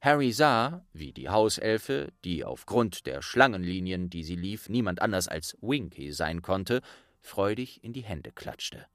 Harry 0.00 0.32
sah, 0.32 0.86
wie 0.92 1.12
die 1.12 1.28
Hauselfe, 1.28 2.12
die 2.24 2.44
aufgrund 2.44 3.06
der 3.06 3.20
Schlangenlinien, 3.20 4.10
die 4.10 4.22
sie 4.22 4.36
lief, 4.36 4.68
niemand 4.68 5.02
anders 5.02 5.26
als 5.26 5.56
Winky 5.60 6.12
sein 6.12 6.40
konnte, 6.40 6.82
freudig 7.20 7.82
in 7.82 7.92
die 7.92 8.04
Hände 8.04 8.30
klatschte. 8.30 8.86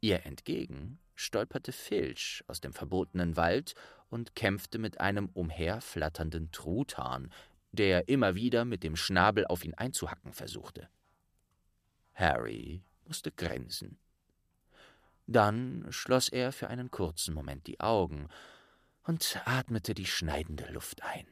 Ihr 0.00 0.26
entgegen 0.26 0.98
stolperte 1.14 1.72
Filch 1.72 2.44
aus 2.48 2.60
dem 2.60 2.72
verbotenen 2.72 3.36
Wald 3.36 3.74
und 4.10 4.34
kämpfte 4.34 4.78
mit 4.78 5.00
einem 5.00 5.30
umherflatternden 5.32 6.50
Truthahn, 6.52 7.32
der 7.72 8.08
immer 8.08 8.34
wieder 8.34 8.64
mit 8.64 8.82
dem 8.82 8.96
Schnabel 8.96 9.46
auf 9.46 9.64
ihn 9.64 9.74
einzuhacken 9.74 10.32
versuchte. 10.32 10.88
Harry 12.14 12.82
musste 13.06 13.32
grinsen. 13.32 13.98
Dann 15.26 15.86
schloss 15.90 16.28
er 16.28 16.52
für 16.52 16.68
einen 16.68 16.90
kurzen 16.90 17.34
Moment 17.34 17.66
die 17.66 17.80
Augen 17.80 18.28
und 19.04 19.40
atmete 19.44 19.94
die 19.94 20.06
schneidende 20.06 20.66
Luft 20.72 21.02
ein. 21.02 21.26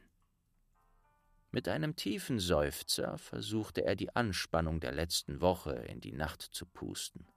Mit 1.51 1.67
einem 1.67 1.95
tiefen 1.95 2.39
Seufzer 2.39 3.17
versuchte 3.17 3.85
er 3.85 3.95
die 3.95 4.15
Anspannung 4.15 4.79
der 4.79 4.91
letzten 4.91 5.39
Woche 5.41 5.73
in 5.73 6.01
die 6.01 6.11
Nacht 6.11 6.41
zu 6.41 6.65
pusten. 6.65 7.27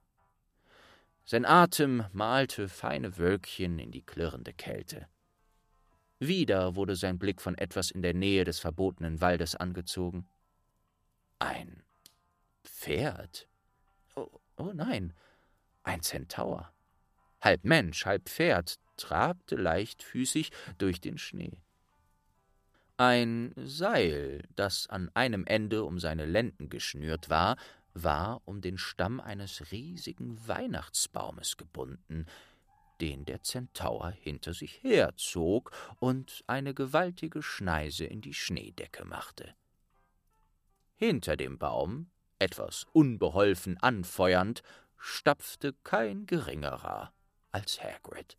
Sein 1.23 1.45
Atem 1.45 2.05
malte 2.13 2.69
feine 2.69 3.17
Wölkchen 3.17 3.79
in 3.79 3.91
die 3.91 4.01
klirrende 4.01 4.53
Kälte. 4.53 5.07
Wieder 6.19 6.75
wurde 6.75 6.95
sein 6.95 7.19
Blick 7.19 7.41
von 7.41 7.55
etwas 7.55 7.91
in 7.91 8.01
der 8.01 8.13
Nähe 8.13 8.43
des 8.43 8.59
verbotenen 8.59 9.21
Waldes 9.21 9.55
angezogen. 9.55 10.27
Ein 11.37 11.83
Pferd? 12.63 13.47
Oh, 14.15 14.39
oh 14.55 14.71
nein, 14.73 15.13
ein 15.83 16.01
Zentaur, 16.01 16.71
halb 17.39 17.63
Mensch, 17.63 18.05
halb 18.05 18.29
Pferd, 18.29 18.79
trabte 18.97 19.55
leichtfüßig 19.55 20.51
durch 20.77 20.99
den 20.99 21.17
Schnee. 21.17 21.61
Ein 22.97 23.53
Seil, 23.55 24.43
das 24.55 24.87
an 24.87 25.11
einem 25.13 25.45
Ende 25.45 25.83
um 25.83 25.99
seine 25.99 26.25
Lenden 26.25 26.69
geschnürt 26.69 27.29
war, 27.29 27.55
war 27.93 28.41
um 28.45 28.61
den 28.61 28.77
Stamm 28.77 29.19
eines 29.19 29.71
riesigen 29.71 30.47
Weihnachtsbaumes 30.47 31.57
gebunden, 31.57 32.25
den 33.01 33.25
der 33.25 33.43
Zentaur 33.43 34.09
hinter 34.09 34.53
sich 34.53 34.81
herzog 34.83 35.71
und 35.99 36.43
eine 36.47 36.73
gewaltige 36.73 37.43
Schneise 37.43 38.05
in 38.05 38.21
die 38.21 38.33
Schneedecke 38.33 39.05
machte. 39.05 39.53
Hinter 40.95 41.37
dem 41.37 41.59
Baum, 41.59 42.09
etwas 42.39 42.87
unbeholfen 42.93 43.77
anfeuernd, 43.77 44.63
stapfte 44.97 45.73
kein 45.83 46.25
geringerer 46.25 47.13
als 47.51 47.81
Hagrid. 47.83 48.37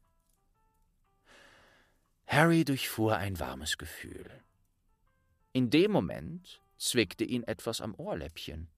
Harry 2.29 2.63
durchfuhr 2.63 3.17
ein 3.17 3.41
warmes 3.41 3.79
Gefühl. 3.79 4.31
In 5.55 5.71
dem 5.71 5.91
Moment 5.91 6.61
zwickte 6.77 7.25
ihn 7.25 7.43
etwas 7.43 7.81
am 7.81 7.95
Ohrläppchen. 7.95 8.69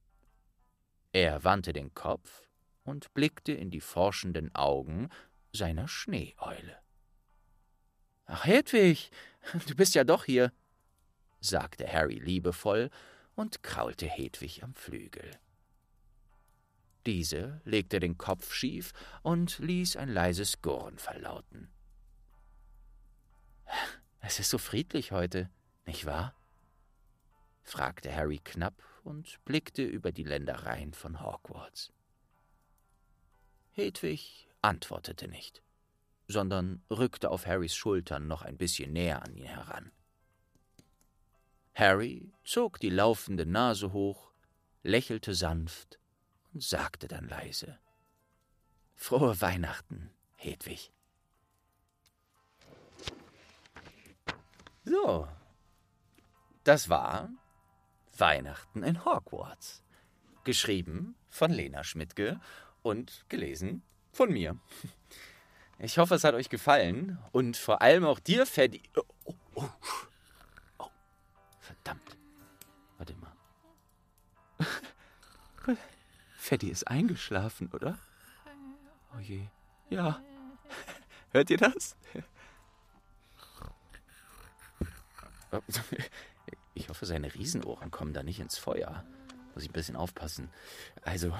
Er 1.10 1.42
wandte 1.42 1.72
den 1.72 1.92
Kopf 1.92 2.48
und 2.84 3.12
blickte 3.12 3.50
in 3.50 3.72
die 3.72 3.80
forschenden 3.80 4.54
Augen 4.54 5.08
seiner 5.52 5.88
Schneeeule. 5.88 6.78
Ach, 8.26 8.44
Hedwig, 8.44 9.10
du 9.66 9.74
bist 9.74 9.96
ja 9.96 10.04
doch 10.04 10.26
hier, 10.26 10.52
sagte 11.40 11.92
Harry 11.92 12.20
liebevoll 12.20 12.88
und 13.34 13.64
kraulte 13.64 14.06
Hedwig 14.06 14.62
am 14.62 14.74
Flügel. 14.74 15.28
Diese 17.04 17.60
legte 17.64 17.98
den 17.98 18.16
Kopf 18.16 18.52
schief 18.52 18.92
und 19.22 19.58
ließ 19.58 19.96
ein 19.96 20.08
leises 20.08 20.62
Gurren 20.62 20.98
verlauten. 20.98 21.68
Es 24.20 24.38
ist 24.38 24.50
so 24.50 24.58
friedlich 24.58 25.12
heute, 25.12 25.50
nicht 25.86 26.06
wahr? 26.06 26.34
fragte 27.62 28.14
Harry 28.14 28.38
knapp 28.38 28.82
und 29.04 29.42
blickte 29.44 29.82
über 29.82 30.12
die 30.12 30.24
Ländereien 30.24 30.92
von 30.92 31.22
Hogwarts. 31.22 31.92
Hedwig 33.72 34.48
antwortete 34.62 35.28
nicht, 35.28 35.62
sondern 36.28 36.82
rückte 36.90 37.30
auf 37.30 37.46
Harrys 37.46 37.74
Schultern 37.74 38.26
noch 38.26 38.42
ein 38.42 38.56
bisschen 38.56 38.92
näher 38.92 39.22
an 39.22 39.34
ihn 39.34 39.46
heran. 39.46 39.90
Harry 41.74 42.32
zog 42.44 42.78
die 42.80 42.90
laufende 42.90 43.46
Nase 43.46 43.92
hoch, 43.92 44.32
lächelte 44.82 45.34
sanft 45.34 45.98
und 46.52 46.62
sagte 46.62 47.08
dann 47.08 47.28
leise 47.28 47.78
Frohe 48.96 49.40
Weihnachten, 49.40 50.10
Hedwig. 50.36 50.92
So, 54.90 55.28
das 56.64 56.88
war 56.88 57.30
Weihnachten 58.18 58.82
in 58.82 59.04
Hogwarts. 59.04 59.84
Geschrieben 60.42 61.14
von 61.28 61.52
Lena 61.52 61.84
Schmidtke 61.84 62.40
und 62.82 63.24
gelesen 63.28 63.84
von 64.10 64.32
mir. 64.32 64.58
Ich 65.78 65.98
hoffe, 65.98 66.16
es 66.16 66.24
hat 66.24 66.34
euch 66.34 66.48
gefallen 66.48 67.20
und 67.30 67.56
vor 67.56 67.82
allem 67.82 68.04
auch 68.04 68.18
dir, 68.18 68.46
Freddy. 68.46 68.82
Oh, 68.96 69.02
oh, 69.26 69.34
oh. 69.54 69.68
oh, 70.78 70.90
verdammt. 71.60 72.16
Warte 72.98 73.14
mal. 73.14 73.36
Freddy 76.36 76.68
ist 76.68 76.88
eingeschlafen, 76.88 77.70
oder? 77.72 77.96
Oh 79.14 79.20
je. 79.20 79.46
Ja. 79.88 80.20
Hört 81.30 81.48
ihr 81.48 81.58
das? 81.58 81.96
Ich 86.72 86.88
hoffe, 86.88 87.04
seine 87.04 87.34
Riesenohren 87.34 87.90
kommen 87.90 88.14
da 88.14 88.22
nicht 88.22 88.40
ins 88.40 88.56
Feuer. 88.56 89.04
muss 89.54 89.64
ich 89.64 89.70
ein 89.70 89.74
bisschen 89.74 89.96
aufpassen. 89.96 90.48
Also, 91.02 91.36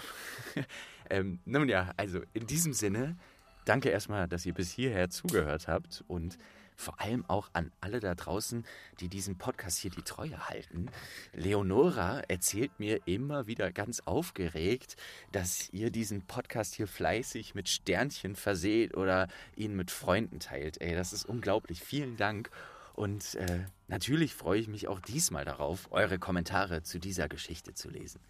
ähm, 1.10 1.38
nun 1.44 1.68
ja, 1.68 1.92
also 1.96 2.20
in 2.34 2.46
diesem 2.46 2.72
Sinne, 2.72 3.16
danke 3.64 3.90
erstmal, 3.90 4.28
dass 4.28 4.44
ihr 4.44 4.54
bis 4.54 4.70
hierher 4.70 5.08
zugehört 5.08 5.68
habt 5.68 6.04
und 6.08 6.36
vor 6.80 6.98
allem 6.98 7.26
auch 7.28 7.50
an 7.52 7.70
alle 7.82 8.00
da 8.00 8.14
draußen, 8.14 8.64
die 9.00 9.08
diesem 9.08 9.36
Podcast 9.36 9.78
hier 9.78 9.90
die 9.90 10.02
Treue 10.02 10.48
halten. 10.48 10.90
Leonora 11.34 12.20
erzählt 12.28 12.80
mir 12.80 13.06
immer 13.06 13.46
wieder 13.46 13.70
ganz 13.70 14.00
aufgeregt, 14.06 14.96
dass 15.30 15.68
ihr 15.72 15.90
diesen 15.90 16.22
Podcast 16.22 16.74
hier 16.74 16.88
fleißig 16.88 17.54
mit 17.54 17.68
Sternchen 17.68 18.34
verseht 18.34 18.96
oder 18.96 19.28
ihn 19.56 19.76
mit 19.76 19.90
Freunden 19.90 20.40
teilt. 20.40 20.80
Ey, 20.80 20.94
das 20.94 21.12
ist 21.12 21.26
unglaublich. 21.26 21.82
Vielen 21.82 22.16
Dank. 22.16 22.50
Und 22.94 23.34
äh, 23.36 23.66
natürlich 23.88 24.34
freue 24.34 24.60
ich 24.60 24.68
mich 24.68 24.88
auch 24.88 25.00
diesmal 25.00 25.44
darauf, 25.44 25.90
eure 25.90 26.18
Kommentare 26.18 26.82
zu 26.82 26.98
dieser 26.98 27.28
Geschichte 27.28 27.74
zu 27.74 27.88
lesen. 27.88 28.20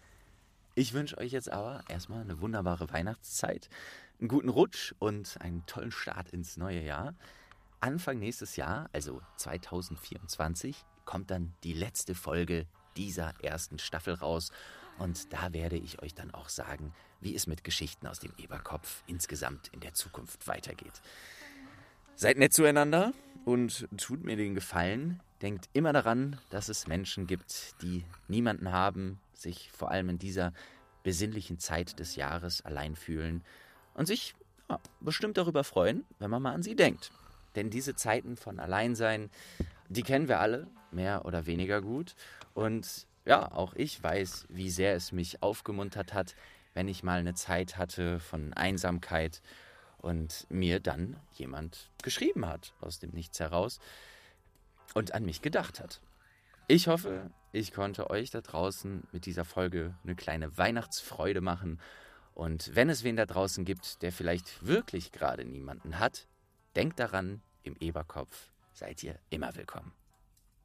Ich 0.73 0.93
wünsche 0.93 1.17
euch 1.17 1.31
jetzt 1.33 1.51
aber 1.51 1.83
erstmal 1.89 2.21
eine 2.21 2.39
wunderbare 2.39 2.89
Weihnachtszeit, 2.89 3.69
einen 4.19 4.29
guten 4.29 4.49
Rutsch 4.49 4.93
und 4.99 5.39
einen 5.41 5.65
tollen 5.65 5.91
Start 5.91 6.29
ins 6.29 6.55
neue 6.55 6.81
Jahr. 6.81 7.13
Anfang 7.81 8.19
nächstes 8.19 8.55
Jahr, 8.55 8.89
also 8.93 9.21
2024, 9.37 10.85
kommt 11.03 11.31
dann 11.31 11.53
die 11.63 11.73
letzte 11.73 12.15
Folge 12.15 12.67
dieser 12.95 13.33
ersten 13.43 13.79
Staffel 13.79 14.13
raus. 14.13 14.51
Und 14.97 15.33
da 15.33 15.51
werde 15.53 15.77
ich 15.77 16.01
euch 16.01 16.13
dann 16.13 16.31
auch 16.31 16.47
sagen, 16.47 16.93
wie 17.19 17.35
es 17.35 17.47
mit 17.47 17.63
Geschichten 17.63 18.07
aus 18.07 18.19
dem 18.19 18.33
Eberkopf 18.37 19.03
insgesamt 19.07 19.69
in 19.69 19.79
der 19.79 19.93
Zukunft 19.93 20.47
weitergeht. 20.47 21.01
Seid 22.21 22.37
nett 22.37 22.53
zueinander 22.53 23.13
und 23.45 23.87
tut 23.97 24.23
mir 24.23 24.35
den 24.35 24.53
Gefallen. 24.53 25.19
Denkt 25.41 25.69
immer 25.73 25.91
daran, 25.91 26.37
dass 26.51 26.69
es 26.69 26.85
Menschen 26.85 27.25
gibt, 27.25 27.81
die 27.81 28.05
niemanden 28.27 28.71
haben, 28.71 29.19
sich 29.33 29.71
vor 29.71 29.89
allem 29.89 30.07
in 30.09 30.19
dieser 30.19 30.53
besinnlichen 31.01 31.57
Zeit 31.57 31.97
des 31.97 32.15
Jahres 32.15 32.63
allein 32.63 32.95
fühlen 32.95 33.43
und 33.95 34.05
sich 34.05 34.35
ja, 34.69 34.79
bestimmt 34.99 35.35
darüber 35.37 35.63
freuen, 35.63 36.05
wenn 36.19 36.29
man 36.29 36.43
mal 36.43 36.53
an 36.53 36.61
sie 36.61 36.75
denkt. 36.75 37.11
Denn 37.55 37.71
diese 37.71 37.95
Zeiten 37.95 38.37
von 38.37 38.59
Alleinsein, 38.59 39.31
die 39.89 40.03
kennen 40.03 40.27
wir 40.27 40.41
alle, 40.41 40.67
mehr 40.91 41.25
oder 41.25 41.47
weniger 41.47 41.81
gut. 41.81 42.13
Und 42.53 43.07
ja, 43.25 43.51
auch 43.51 43.73
ich 43.73 44.03
weiß, 44.03 44.45
wie 44.47 44.69
sehr 44.69 44.93
es 44.93 45.11
mich 45.11 45.41
aufgemuntert 45.41 46.13
hat, 46.13 46.35
wenn 46.75 46.87
ich 46.87 47.01
mal 47.01 47.17
eine 47.17 47.33
Zeit 47.33 47.79
hatte 47.79 48.19
von 48.19 48.53
Einsamkeit 48.53 49.41
und 50.01 50.45
mir 50.49 50.79
dann 50.79 51.15
jemand 51.33 51.89
geschrieben 52.03 52.45
hat 52.47 52.73
aus 52.81 52.99
dem 52.99 53.11
Nichts 53.11 53.39
heraus 53.39 53.79
und 54.93 55.13
an 55.13 55.25
mich 55.25 55.41
gedacht 55.41 55.79
hat. 55.79 56.01
Ich 56.67 56.87
hoffe, 56.87 57.31
ich 57.51 57.73
konnte 57.73 58.09
euch 58.09 58.29
da 58.29 58.41
draußen 58.41 59.07
mit 59.11 59.25
dieser 59.25 59.45
Folge 59.45 59.95
eine 60.03 60.15
kleine 60.15 60.57
Weihnachtsfreude 60.57 61.41
machen. 61.41 61.79
Und 62.33 62.75
wenn 62.75 62.89
es 62.89 63.03
wen 63.03 63.15
da 63.15 63.25
draußen 63.25 63.65
gibt, 63.65 64.01
der 64.01 64.11
vielleicht 64.11 64.65
wirklich 64.65 65.11
gerade 65.11 65.45
niemanden 65.45 65.99
hat, 65.99 66.27
Denkt 66.75 66.99
daran, 66.99 67.41
im 67.63 67.75
Eberkopf 67.81 68.49
seid 68.71 69.03
ihr 69.03 69.19
immer 69.29 69.53
willkommen. 69.57 69.91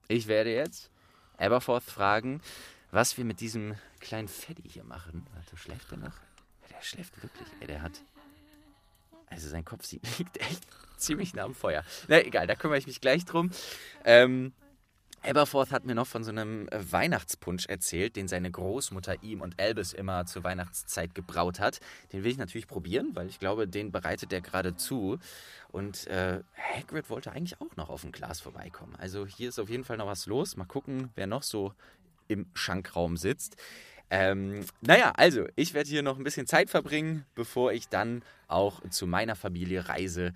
Ich 0.07 0.29
werde 0.29 0.55
jetzt 0.55 0.89
Aberforth 1.37 1.83
fragen, 1.83 2.41
was 2.93 3.17
wir 3.17 3.25
mit 3.25 3.41
diesem 3.41 3.75
kleinen 3.99 4.29
Feddy 4.29 4.63
hier 4.69 4.85
machen. 4.85 5.27
Warte, 5.35 5.57
schläft 5.57 5.91
der 5.91 5.99
noch? 5.99 6.15
Der 6.71 6.81
schläft 6.81 7.21
wirklich. 7.21 7.49
Ey, 7.59 7.67
der 7.67 7.83
hat. 7.83 8.05
Also 9.27 9.49
sein 9.49 9.65
Kopf 9.65 9.91
liegt 10.19 10.37
echt 10.39 10.67
ziemlich 10.97 11.35
nah 11.35 11.45
am 11.45 11.55
Feuer. 11.55 11.85
Na 12.09 12.25
egal, 12.25 12.47
da 12.47 12.55
kümmere 12.55 12.79
ich 12.79 12.87
mich 12.87 13.01
gleich 13.01 13.25
drum. 13.25 13.51
Ähm, 14.05 14.53
Aberforth 15.23 15.73
hat 15.73 15.85
mir 15.85 15.95
noch 15.95 16.07
von 16.07 16.23
so 16.23 16.31
einem 16.31 16.69
äh, 16.69 16.93
Weihnachtspunsch 16.93 17.67
erzählt, 17.67 18.17
den 18.17 18.29
seine 18.29 18.51
Großmutter 18.51 19.23
ihm 19.23 19.41
und 19.41 19.61
Albus 19.61 19.93
immer 19.93 20.25
zur 20.27 20.45
Weihnachtszeit 20.45 21.15
gebraut 21.15 21.59
hat. 21.59 21.81
Den 22.13 22.23
will 22.23 22.31
ich 22.31 22.39
natürlich 22.39 22.69
probieren, 22.69 23.11
weil 23.15 23.29
ich 23.29 23.41
glaube, 23.41 23.67
den 23.67 23.91
bereitet 23.91 24.33
er 24.33 24.41
gerade 24.41 24.77
zu. 24.77 25.19
Und 25.69 26.07
äh, 26.07 26.43
Hagrid 26.57 27.11
wollte 27.11 27.33
eigentlich 27.33 27.61
auch 27.61 27.75
noch 27.77 27.91
auf 27.91 28.05
ein 28.05 28.13
Glas 28.13 28.41
vorbeikommen. 28.41 28.95
Also 28.97 29.27
hier 29.27 29.49
ist 29.49 29.59
auf 29.59 29.69
jeden 29.69 29.85
Fall 29.85 29.97
noch 29.97 30.07
was 30.07 30.27
los. 30.27 30.57
Mal 30.57 30.65
gucken, 30.65 31.11
wer 31.17 31.27
noch 31.27 31.43
so 31.43 31.73
im 32.29 32.47
Schankraum 32.55 33.17
sitzt. 33.17 33.57
Ähm, 34.11 34.65
naja, 34.81 35.13
also 35.17 35.47
ich 35.57 35.75
werde 35.75 35.89
hier 35.89 36.03
noch 36.03 36.17
ein 36.17 36.25
bisschen 36.25 36.47
Zeit 36.47 36.71
verbringen, 36.71 37.25
bevor 37.35 37.73
ich 37.73 37.89
dann 37.89 38.23
auch 38.49 38.81
zu 38.91 39.07
meiner 39.07 39.35
Familie 39.35 39.89
reise. 39.89 40.33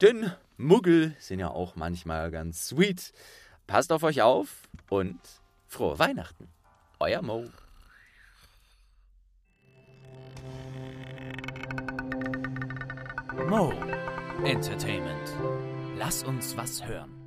Denn 0.00 0.32
Muggel 0.56 1.14
sind 1.18 1.38
ja 1.38 1.48
auch 1.48 1.76
manchmal 1.76 2.30
ganz 2.30 2.68
sweet. 2.68 3.12
Passt 3.66 3.92
auf 3.92 4.02
euch 4.02 4.22
auf 4.22 4.62
und 4.88 5.18
frohe 5.68 5.98
Weihnachten. 5.98 6.48
Euer 6.98 7.22
Mo. 7.22 7.48
Mo 13.48 13.72
Entertainment. 14.44 15.32
Lass 15.96 16.24
uns 16.24 16.56
was 16.56 16.84
hören. 16.84 17.21